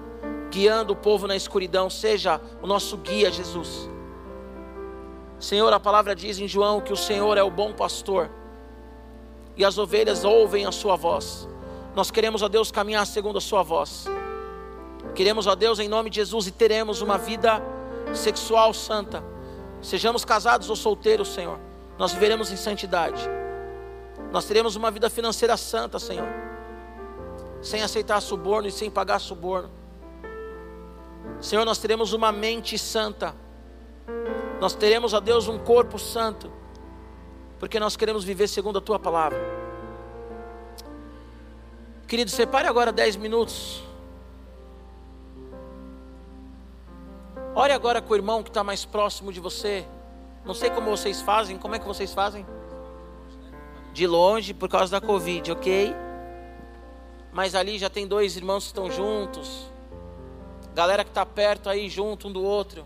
[0.50, 3.88] guiando o povo na escuridão, seja o nosso guia, Jesus.
[5.38, 8.30] Senhor, a palavra diz em João que o Senhor é o bom pastor
[9.56, 11.48] e as ovelhas ouvem a sua voz.
[11.94, 14.06] Nós queremos, ó Deus, caminhar segundo a sua voz.
[15.14, 17.62] Queremos, ó Deus, em nome de Jesus, e teremos uma vida
[18.14, 19.24] sexual santa.
[19.80, 21.58] Sejamos casados ou solteiros, Senhor,
[21.98, 23.20] nós viveremos em santidade.
[24.30, 26.28] Nós teremos uma vida financeira santa, Senhor.
[27.62, 29.79] Sem aceitar suborno e sem pagar suborno.
[31.38, 33.34] Senhor, nós teremos uma mente santa.
[34.60, 36.50] Nós teremos, a Deus, um corpo santo.
[37.58, 39.38] Porque nós queremos viver segundo a tua palavra.
[42.06, 43.82] Querido, separe agora dez minutos.
[47.54, 49.86] Ore agora com o irmão que está mais próximo de você.
[50.44, 51.58] Não sei como vocês fazem.
[51.58, 52.46] Como é que vocês fazem?
[53.92, 55.94] de longe por causa da Covid, ok?
[57.32, 59.69] Mas ali já tem dois irmãos que estão juntos.
[60.74, 62.84] Galera que está perto aí, junto um do outro.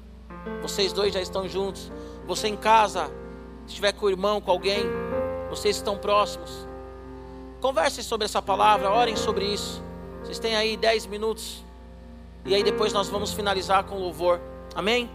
[0.62, 1.91] Vocês dois já estão juntos.
[2.26, 3.07] Você em casa,
[3.66, 4.85] se estiver com o irmão, com alguém,
[5.51, 6.66] vocês estão próximos.
[7.61, 9.82] Conversem sobre essa palavra, orem sobre isso.
[10.22, 11.64] Vocês têm aí dez minutos.
[12.45, 14.41] E aí depois nós vamos finalizar com louvor.
[14.74, 15.11] Amém?